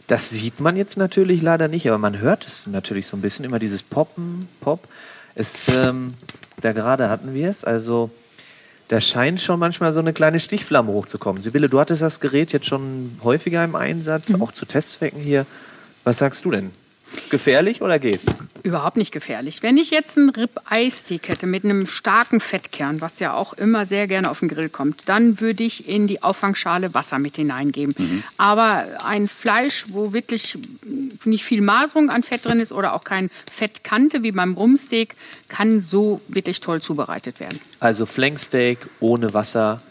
Das 0.08 0.30
sieht 0.30 0.60
man 0.60 0.76
jetzt 0.76 0.98
natürlich 0.98 1.42
leider 1.42 1.70
nicht, 1.70 1.88
aber 1.88 1.98
man 1.98 2.20
hört 2.20 2.46
es 2.46 2.68
natürlich 2.68 3.08
so 3.08 3.16
ein 3.16 3.22
bisschen, 3.22 3.46
immer 3.46 3.60
dieses 3.60 3.82
Poppen, 3.82 4.50
Pop. 4.60 4.86
Es, 5.34 5.70
ähm, 5.70 6.13
da 6.62 6.74
gerade 6.74 7.10
hatten 7.10 7.34
wir 7.34 7.50
es, 7.50 7.63
also 7.63 8.12
da 8.90 9.00
scheint 9.00 9.40
schon 9.40 9.60
manchmal 9.60 9.94
so 9.94 10.00
eine 10.02 10.12
kleine 10.12 10.42
Stichflamme 10.42 10.92
hochzukommen. 10.92 11.42
Sibylle, 11.42 11.70
du 11.70 11.80
hattest 11.80 12.02
das 12.02 12.20
Gerät 12.20 12.52
jetzt 12.52 12.66
schon 12.66 13.12
häufiger 13.24 13.63
im 13.63 13.76
Einsatz, 13.76 14.34
auch 14.42 14.52
zu 14.52 14.66
Testzwecken 14.66 15.22
hier. 15.22 15.46
Was 16.08 16.20
sagst 16.20 16.46
du 16.46 16.52
denn? 16.52 16.72
Gefährlich 17.30 17.82
oder 17.82 18.00
geht's? 18.00 18.28
Überhaupt 18.63 18.96
nicht 18.96 19.12
gefährlich. 19.12 19.62
Wenn 19.62 19.76
ich 19.76 19.91
jetzt 19.91 20.17
einen 20.17 20.30
Rib-Eye-Steak 20.30 21.28
hätte 21.28 21.48
mit 21.48 21.65
einem 21.65 21.86
starken 21.86 22.39
Fettkern, 22.39 23.02
was 23.02 23.20
ja 23.20 23.34
auch 23.34 23.52
immer 23.56 23.86
sehr 23.86 24.08
gerne 24.08 24.32
auf 24.32 24.39
den 24.39 24.48
Grill 24.48 24.70
kommt, 24.70 25.10
dann 25.10 25.41
würde 25.41 25.63
ich 25.63 25.89
in 25.89 26.08
die 26.08 26.24
Auffangschale 26.24 26.93
Wasser 26.93 27.20
mit 27.20 27.36
hineingeben. 27.36 28.24
Aber 28.38 28.86
ein 29.04 29.28
Fleisch, 29.28 29.88
wo 29.89 30.13
wirklich 30.13 30.58
nicht 31.26 31.43
viel 31.43 31.60
Maserung 31.60 32.10
an 32.10 32.24
Fett 32.24 32.46
drin 32.46 32.62
ist 32.62 32.72
oder 32.72 32.93
auch 32.93 33.04
kein 33.04 33.30
Fettkante 33.52 34.24
wie 34.24 34.32
beim 34.32 34.54
Rumpsteak, 34.54 35.13
kann 35.50 35.82
so 35.82 36.22
wirklich 36.30 36.62
toll 36.62 36.82
zubereitet 36.82 37.41
werden. 37.41 37.60
Also 37.82 38.06
Flanksteak 38.06 38.78
ohne 39.02 39.34
Wasser, 39.34 39.82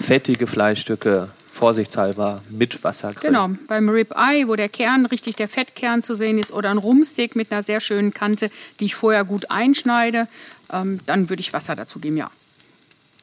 fettige 0.00 0.46
Fleischstücke, 0.46 1.28
vorsichtshalber 1.56 2.40
mit 2.50 2.84
Wasser 2.84 3.12
grillen. 3.12 3.34
Genau, 3.34 3.50
beim 3.66 3.88
Rib-Eye, 3.88 4.46
wo 4.46 4.56
der 4.56 4.68
Kern, 4.68 5.06
richtig 5.06 5.36
der 5.36 5.48
Fettkern 5.48 6.02
zu 6.02 6.14
sehen 6.14 6.38
ist, 6.38 6.52
oder 6.52 6.70
ein 6.70 6.78
Rumpsteak 6.78 7.34
mit 7.34 7.50
einer 7.50 7.62
sehr 7.62 7.80
schönen 7.80 8.12
Kante, 8.14 8.50
die 8.78 8.84
ich 8.86 8.94
vorher 8.94 9.24
gut 9.24 9.50
einschneide, 9.50 10.28
ähm, 10.72 11.00
dann 11.06 11.28
würde 11.30 11.40
ich 11.40 11.52
Wasser 11.52 11.74
dazu 11.74 11.98
geben, 11.98 12.16
ja. 12.16 12.30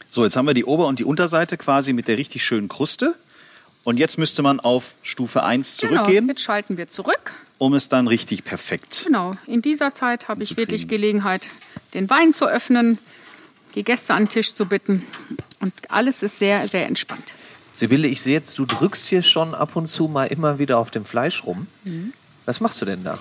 So, 0.09 0.23
jetzt 0.23 0.35
haben 0.35 0.45
wir 0.45 0.53
die 0.53 0.65
Ober- 0.65 0.87
und 0.87 0.99
die 0.99 1.05
Unterseite 1.05 1.57
quasi 1.57 1.93
mit 1.93 2.07
der 2.07 2.17
richtig 2.17 2.43
schönen 2.43 2.67
Kruste. 2.67 3.15
Und 3.83 3.97
jetzt 3.97 4.17
müsste 4.17 4.41
man 4.43 4.59
auf 4.59 4.93
Stufe 5.03 5.43
1 5.43 5.77
Genau, 5.77 5.93
zurückgehen, 5.95 6.27
jetzt 6.27 6.41
schalten 6.41 6.77
wir 6.77 6.87
zurück. 6.87 7.31
um 7.57 7.73
es 7.73 7.89
dann 7.89 8.07
richtig 8.07 8.43
perfekt. 8.45 9.03
Genau, 9.05 9.31
in 9.47 9.61
dieser 9.61 9.93
Zeit 9.93 10.27
habe 10.27 10.41
ich 10.43 10.55
wirklich 10.57 10.81
kriegen. 10.83 11.01
Gelegenheit, 11.01 11.47
den 11.93 12.09
Wein 12.09 12.31
zu 12.31 12.45
öffnen, 12.47 12.97
die 13.75 13.83
Gäste 13.83 14.13
an 14.13 14.23
den 14.23 14.29
Tisch 14.29 14.53
zu 14.53 14.65
bitten. 14.67 15.03
Und 15.59 15.73
alles 15.89 16.23
ist 16.23 16.39
sehr, 16.39 16.67
sehr 16.67 16.87
entspannt. 16.87 17.33
Sibylle, 17.75 18.07
ich 18.07 18.21
sehe 18.21 18.33
jetzt, 18.33 18.57
du 18.57 18.65
drückst 18.65 19.07
hier 19.07 19.23
schon 19.23 19.55
ab 19.55 19.75
und 19.75 19.88
zu 19.88 20.07
mal 20.07 20.25
immer 20.25 20.59
wieder 20.59 20.77
auf 20.77 20.91
dem 20.91 21.05
Fleisch 21.05 21.43
rum. 21.43 21.67
Mhm. 21.83 22.13
Was 22.45 22.59
machst 22.59 22.81
du 22.81 22.86
denn 22.86 23.03
da? 23.03 23.17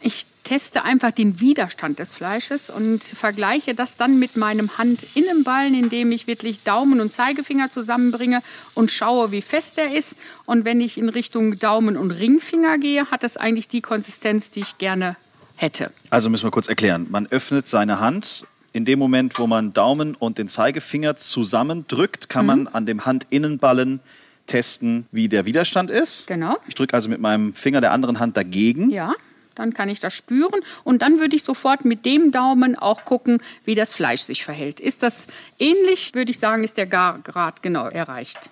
Ich 0.00 0.26
teste 0.44 0.84
einfach 0.84 1.10
den 1.10 1.40
Widerstand 1.40 1.98
des 1.98 2.14
Fleisches 2.14 2.70
und 2.70 3.02
vergleiche 3.02 3.74
das 3.74 3.96
dann 3.96 4.18
mit 4.18 4.36
meinem 4.36 4.70
Handinnenballen, 4.78 5.74
indem 5.74 6.12
ich 6.12 6.26
wirklich 6.26 6.62
Daumen 6.62 7.00
und 7.00 7.12
Zeigefinger 7.12 7.70
zusammenbringe 7.70 8.40
und 8.74 8.90
schaue, 8.92 9.32
wie 9.32 9.42
fest 9.42 9.78
er 9.78 9.92
ist. 9.92 10.14
Und 10.44 10.64
wenn 10.64 10.80
ich 10.80 10.98
in 10.98 11.08
Richtung 11.08 11.58
Daumen 11.58 11.96
und 11.96 12.12
Ringfinger 12.12 12.78
gehe, 12.78 13.10
hat 13.10 13.24
es 13.24 13.36
eigentlich 13.36 13.66
die 13.66 13.80
Konsistenz, 13.80 14.50
die 14.50 14.60
ich 14.60 14.78
gerne 14.78 15.16
hätte. 15.56 15.90
Also 16.10 16.30
müssen 16.30 16.44
wir 16.44 16.52
kurz 16.52 16.68
erklären. 16.68 17.06
Man 17.10 17.26
öffnet 17.26 17.66
seine 17.66 17.98
Hand. 17.98 18.44
In 18.76 18.84
dem 18.84 18.98
Moment, 18.98 19.38
wo 19.38 19.46
man 19.46 19.72
Daumen 19.72 20.14
und 20.14 20.36
den 20.36 20.48
Zeigefinger 20.48 21.16
zusammendrückt, 21.16 22.28
kann 22.28 22.44
man 22.44 22.68
an 22.68 22.84
dem 22.84 23.06
Handinnenballen 23.06 24.00
testen, 24.44 25.06
wie 25.10 25.30
der 25.30 25.46
Widerstand 25.46 25.88
ist. 25.88 26.26
Genau. 26.26 26.58
Ich 26.68 26.74
drücke 26.74 26.92
also 26.92 27.08
mit 27.08 27.18
meinem 27.18 27.54
Finger 27.54 27.80
der 27.80 27.92
anderen 27.92 28.18
Hand 28.18 28.36
dagegen. 28.36 28.90
Ja, 28.90 29.14
dann 29.54 29.72
kann 29.72 29.88
ich 29.88 30.00
das 30.00 30.12
spüren 30.12 30.60
und 30.84 31.00
dann 31.00 31.20
würde 31.20 31.36
ich 31.36 31.42
sofort 31.42 31.86
mit 31.86 32.04
dem 32.04 32.32
Daumen 32.32 32.76
auch 32.76 33.06
gucken, 33.06 33.40
wie 33.64 33.74
das 33.74 33.94
Fleisch 33.94 34.20
sich 34.20 34.44
verhält. 34.44 34.78
Ist 34.78 35.02
das 35.02 35.28
ähnlich, 35.58 36.14
würde 36.14 36.30
ich 36.30 36.38
sagen, 36.38 36.62
ist 36.62 36.76
der 36.76 36.84
Gargrad 36.84 37.62
genau 37.62 37.88
erreicht. 37.88 38.50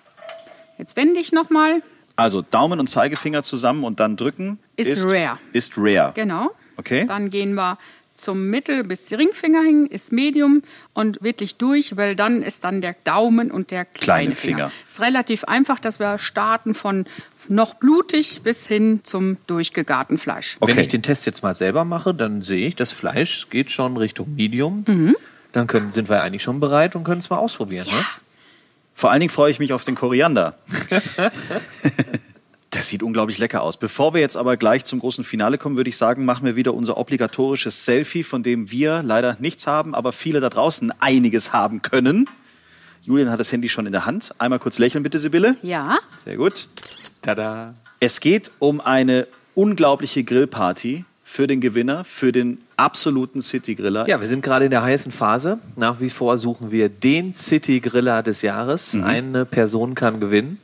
Jetzt 0.79 0.97
wende 0.97 1.19
ich 1.19 1.33
nochmal. 1.33 1.83
Also 2.15 2.41
Daumen 2.41 2.79
und 2.79 2.87
Zeigefinger 2.87 3.43
zusammen 3.43 3.83
und 3.83 3.99
dann 3.99 4.17
drücken. 4.17 4.57
Ist 4.75 5.05
rare. 5.05 5.37
Ist 5.53 5.73
rare. 5.77 6.13
Genau. 6.15 6.49
Okay. 6.77 7.05
Dann 7.07 7.29
gehen 7.29 7.53
wir 7.53 7.77
zum 8.17 8.49
Mittel 8.49 8.83
bis 8.83 9.03
die 9.03 9.15
Ringfinger 9.15 9.61
hin, 9.61 9.85
ist 9.85 10.11
Medium 10.11 10.61
und 10.93 11.21
wirklich 11.21 11.57
durch, 11.57 11.97
weil 11.97 12.15
dann 12.15 12.41
ist 12.41 12.63
dann 12.63 12.81
der 12.81 12.95
Daumen 13.03 13.51
und 13.51 13.71
der 13.71 13.85
kleine, 13.85 14.05
Kleine 14.05 14.35
Finger. 14.35 14.57
Finger. 14.57 14.71
Ist 14.87 15.01
relativ 15.01 15.43
einfach, 15.45 15.79
dass 15.79 15.99
wir 15.99 16.17
starten 16.17 16.73
von 16.73 17.05
noch 17.47 17.75
blutig 17.75 18.41
bis 18.43 18.65
hin 18.65 19.01
zum 19.03 19.37
durchgegarten 19.47 20.17
Fleisch. 20.17 20.57
Okay. 20.59 20.75
Wenn 20.75 20.81
ich 20.81 20.89
den 20.89 21.03
Test 21.03 21.25
jetzt 21.25 21.43
mal 21.43 21.53
selber 21.53 21.85
mache, 21.85 22.13
dann 22.13 22.41
sehe 22.41 22.67
ich, 22.67 22.75
das 22.75 22.91
Fleisch 22.91 23.47
geht 23.49 23.71
schon 23.71 23.97
Richtung 23.97 24.35
Medium. 24.35 24.83
Mhm. 24.87 25.15
Dann 25.51 25.67
können, 25.67 25.91
sind 25.91 26.09
wir 26.09 26.21
eigentlich 26.21 26.43
schon 26.43 26.59
bereit 26.59 26.95
und 26.95 27.03
können 27.03 27.19
es 27.19 27.29
mal 27.29 27.37
ausprobieren. 27.37 27.87
Ne? 27.87 28.05
Vor 28.93 29.11
allen 29.11 29.19
Dingen 29.19 29.29
freue 29.29 29.51
ich 29.51 29.59
mich 29.59 29.73
auf 29.73 29.83
den 29.83 29.95
Koriander. 29.95 30.57
Das 32.75 32.89
sieht 32.89 33.03
unglaublich 33.03 33.37
lecker 33.37 33.63
aus. 33.63 33.77
Bevor 33.77 34.13
wir 34.13 34.19
jetzt 34.19 34.35
aber 34.35 34.57
gleich 34.57 34.83
zum 34.83 34.99
großen 34.99 35.23
Finale 35.23 35.57
kommen, 35.57 35.77
würde 35.77 35.89
ich 35.89 35.95
sagen, 35.95 36.25
machen 36.25 36.45
wir 36.45 36.57
wieder 36.57 36.73
unser 36.73 36.97
obligatorisches 36.97 37.85
Selfie, 37.85 38.23
von 38.23 38.43
dem 38.43 38.69
wir 38.69 39.01
leider 39.01 39.37
nichts 39.39 39.65
haben, 39.65 39.95
aber 39.95 40.11
viele 40.11 40.41
da 40.41 40.49
draußen 40.49 40.91
einiges 40.99 41.53
haben 41.53 41.81
können. 41.81 42.29
Julian 43.01 43.29
hat 43.29 43.39
das 43.39 43.53
Handy 43.53 43.69
schon 43.69 43.85
in 43.85 43.93
der 43.93 44.05
Hand. 44.05 44.35
Einmal 44.39 44.59
kurz 44.59 44.77
lächeln 44.77 45.03
bitte, 45.03 45.19
Sibylle. 45.19 45.55
Ja, 45.61 45.99
Sehr 46.25 46.35
gut. 46.35 46.67
Tada! 47.21 47.73
Es 48.01 48.19
geht 48.19 48.51
um 48.59 48.81
eine 48.81 49.25
unglaubliche 49.53 50.25
Grillparty 50.25 51.05
für 51.23 51.47
den 51.47 51.61
Gewinner, 51.61 52.03
für 52.03 52.33
den 52.33 52.57
absoluten 52.75 53.41
City-Griller. 53.41 54.05
Ja, 54.09 54.19
wir 54.19 54.27
sind 54.27 54.43
gerade 54.43 54.65
in 54.65 54.71
der 54.71 54.83
heißen 54.83 55.13
Phase. 55.13 55.59
Nach 55.77 56.01
wie 56.01 56.09
vor 56.09 56.37
suchen 56.37 56.71
wir 56.71 56.89
den 56.89 57.33
City-Griller 57.33 58.21
des 58.21 58.41
Jahres. 58.41 58.95
Eine 59.01 59.45
Person 59.45 59.95
kann 59.95 60.19
gewinnen. 60.19 60.59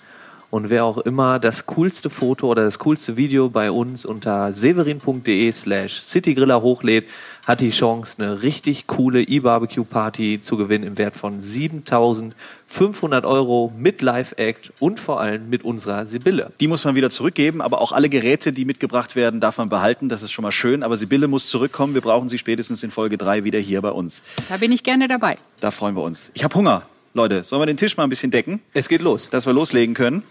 Und 0.52 0.70
wer 0.70 0.84
auch 0.84 0.98
immer 0.98 1.40
das 1.40 1.66
coolste 1.66 2.10
Foto 2.10 2.48
oder 2.48 2.66
das 2.66 2.78
coolste 2.80 3.16
Video 3.16 3.50
bei 3.50 3.72
uns 3.72 4.04
unter 4.04 4.52
severin.de 4.52 5.50
slash 5.54 6.02
citygriller 6.04 6.62
hochlädt, 6.62 7.08
hat 7.48 7.62
die 7.62 7.70
Chance, 7.70 8.22
eine 8.22 8.42
richtig 8.42 8.86
coole 8.86 9.22
E-Barbecue-Party 9.24 10.42
zu 10.42 10.58
gewinnen 10.58 10.84
im 10.84 10.98
Wert 10.98 11.16
von 11.16 11.40
7500 11.40 13.26
Euro 13.26 13.72
mit 13.78 14.02
Live-Act 14.02 14.74
und 14.80 15.00
vor 15.00 15.22
allem 15.22 15.50
mit 15.50 15.64
unserer 15.64 16.06
Sibylle. 16.06 16.52
Die 16.60 16.68
muss 16.68 16.84
man 16.84 16.96
wieder 16.96 17.10
zurückgeben, 17.10 17.62
aber 17.62 17.80
auch 17.80 17.94
alle 17.94 18.10
Geräte, 18.10 18.52
die 18.52 18.66
mitgebracht 18.66 19.16
werden, 19.16 19.40
darf 19.40 19.58
man 19.58 19.70
behalten. 19.70 20.10
Das 20.10 20.22
ist 20.22 20.34
schon 20.34 20.44
mal 20.44 20.52
schön. 20.52 20.84
Aber 20.84 20.98
Sibylle 20.98 21.30
muss 21.30 21.48
zurückkommen. 21.48 21.94
Wir 21.94 22.02
brauchen 22.02 22.28
sie 22.28 22.38
spätestens 22.38 22.84
in 22.84 22.92
Folge 22.92 23.18
3 23.18 23.46
wieder 23.46 23.60
hier 23.60 23.82
bei 23.82 23.92
uns. 23.92 24.22
da 24.50 24.58
bin 24.58 24.74
ich 24.74 24.84
gerne 24.84 25.08
dabei. 25.08 25.38
Da 25.62 25.72
freuen 25.72 25.96
wir 25.96 26.04
uns. 26.04 26.30
Ich 26.34 26.44
habe 26.44 26.54
Hunger. 26.56 26.82
Leute, 27.14 27.44
sollen 27.44 27.62
wir 27.62 27.66
den 27.66 27.78
Tisch 27.78 27.96
mal 27.98 28.04
ein 28.04 28.10
bisschen 28.10 28.32
decken, 28.32 28.62
Es 28.74 28.88
geht 28.90 29.02
los. 29.02 29.30
dass 29.32 29.46
wir 29.46 29.54
loslegen 29.54 29.96
können? 29.96 30.24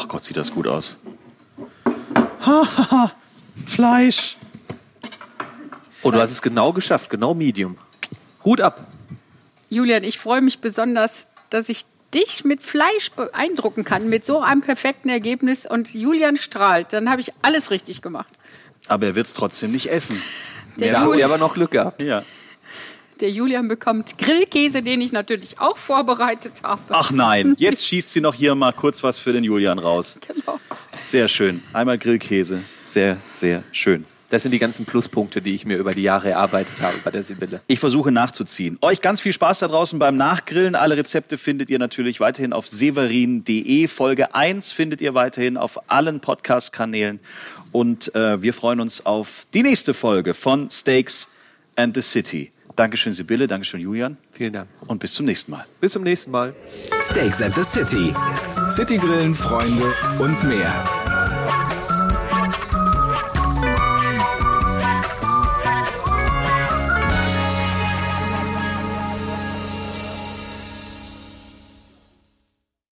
Ach 0.00 0.08
Gott, 0.08 0.24
sieht 0.24 0.38
das 0.38 0.52
gut 0.52 0.66
aus. 0.66 0.96
Hahaha, 2.40 3.12
Fleisch. 3.66 4.38
Oh, 6.02 6.10
du 6.10 6.18
hast 6.18 6.30
es 6.30 6.40
genau 6.40 6.72
geschafft, 6.72 7.10
genau 7.10 7.34
Medium. 7.34 7.76
Hut 8.42 8.62
ab. 8.62 8.86
Julian, 9.68 10.02
ich 10.02 10.18
freue 10.18 10.40
mich 10.40 10.60
besonders, 10.60 11.28
dass 11.50 11.68
ich 11.68 11.84
dich 12.14 12.44
mit 12.44 12.62
Fleisch 12.62 13.10
beeindrucken 13.12 13.84
kann, 13.84 14.08
mit 14.08 14.24
so 14.24 14.40
einem 14.40 14.62
perfekten 14.62 15.10
Ergebnis. 15.10 15.66
Und 15.66 15.92
Julian 15.92 16.38
strahlt. 16.38 16.94
Dann 16.94 17.10
habe 17.10 17.20
ich 17.20 17.32
alles 17.42 17.70
richtig 17.70 18.00
gemacht. 18.00 18.32
Aber 18.88 19.06
er 19.06 19.14
wird 19.14 19.26
es 19.26 19.34
trotzdem 19.34 19.70
nicht 19.70 19.90
essen. 19.90 20.22
Der, 20.76 20.96
habt 20.96 21.04
Jul 21.04 21.18
ihr 21.18 21.26
aber 21.26 21.36
noch 21.36 21.52
Glück 21.52 21.72
gehabt. 21.72 22.00
Ja. 22.00 22.22
Der 23.20 23.30
Julian 23.30 23.68
bekommt 23.68 24.18
Grillkäse, 24.18 24.82
den 24.82 25.00
ich 25.00 25.12
natürlich 25.12 25.58
auch 25.58 25.76
vorbereitet 25.76 26.62
habe. 26.62 26.80
Ach 26.90 27.10
nein, 27.10 27.54
jetzt 27.58 27.86
schießt 27.86 28.12
sie 28.12 28.20
noch 28.20 28.34
hier 28.34 28.54
mal 28.54 28.72
kurz 28.72 29.02
was 29.02 29.18
für 29.18 29.32
den 29.32 29.44
Julian 29.44 29.78
raus. 29.78 30.18
Genau. 30.26 30.60
Sehr 30.98 31.28
schön. 31.28 31.62
Einmal 31.72 31.98
Grillkäse. 31.98 32.62
Sehr, 32.84 33.16
sehr 33.34 33.62
schön. 33.72 34.04
Das 34.30 34.44
sind 34.44 34.52
die 34.52 34.60
ganzen 34.60 34.86
Pluspunkte, 34.86 35.42
die 35.42 35.54
ich 35.54 35.66
mir 35.66 35.76
über 35.76 35.92
die 35.92 36.02
Jahre 36.02 36.30
erarbeitet 36.30 36.80
habe 36.80 36.96
bei 37.02 37.10
der 37.10 37.24
Sibylle. 37.24 37.60
Ich 37.66 37.80
versuche 37.80 38.12
nachzuziehen. 38.12 38.78
Euch 38.80 39.00
ganz 39.00 39.20
viel 39.20 39.32
Spaß 39.32 39.58
da 39.58 39.68
draußen 39.68 39.98
beim 39.98 40.14
Nachgrillen. 40.14 40.76
Alle 40.76 40.96
Rezepte 40.96 41.36
findet 41.36 41.68
ihr 41.68 41.80
natürlich 41.80 42.20
weiterhin 42.20 42.52
auf 42.52 42.68
severin.de. 42.68 43.88
Folge 43.88 44.32
1 44.32 44.70
findet 44.70 45.00
ihr 45.00 45.14
weiterhin 45.14 45.56
auf 45.56 45.90
allen 45.90 46.20
Podcast-Kanälen. 46.20 47.18
Und 47.72 48.14
äh, 48.14 48.40
wir 48.40 48.54
freuen 48.54 48.78
uns 48.78 49.04
auf 49.04 49.46
die 49.52 49.64
nächste 49.64 49.94
Folge 49.94 50.34
von 50.34 50.70
Steaks 50.70 51.28
and 51.74 51.96
the 51.96 52.02
City. 52.02 52.52
Dankeschön, 52.80 53.12
Sibylle. 53.12 53.46
Dankeschön, 53.46 53.78
Julian. 53.78 54.16
Vielen 54.32 54.54
Dank. 54.54 54.68
Und 54.86 55.00
bis 55.00 55.12
zum 55.12 55.26
nächsten 55.26 55.52
Mal. 55.52 55.66
Bis 55.82 55.92
zum 55.92 56.02
nächsten 56.02 56.30
Mal. 56.30 56.54
Steaks 57.02 57.42
at 57.42 57.52
the 57.52 57.62
City. 57.62 58.10
Citygrillen, 58.70 59.34
Freunde 59.34 59.92
und 60.18 60.42
mehr. 60.44 60.99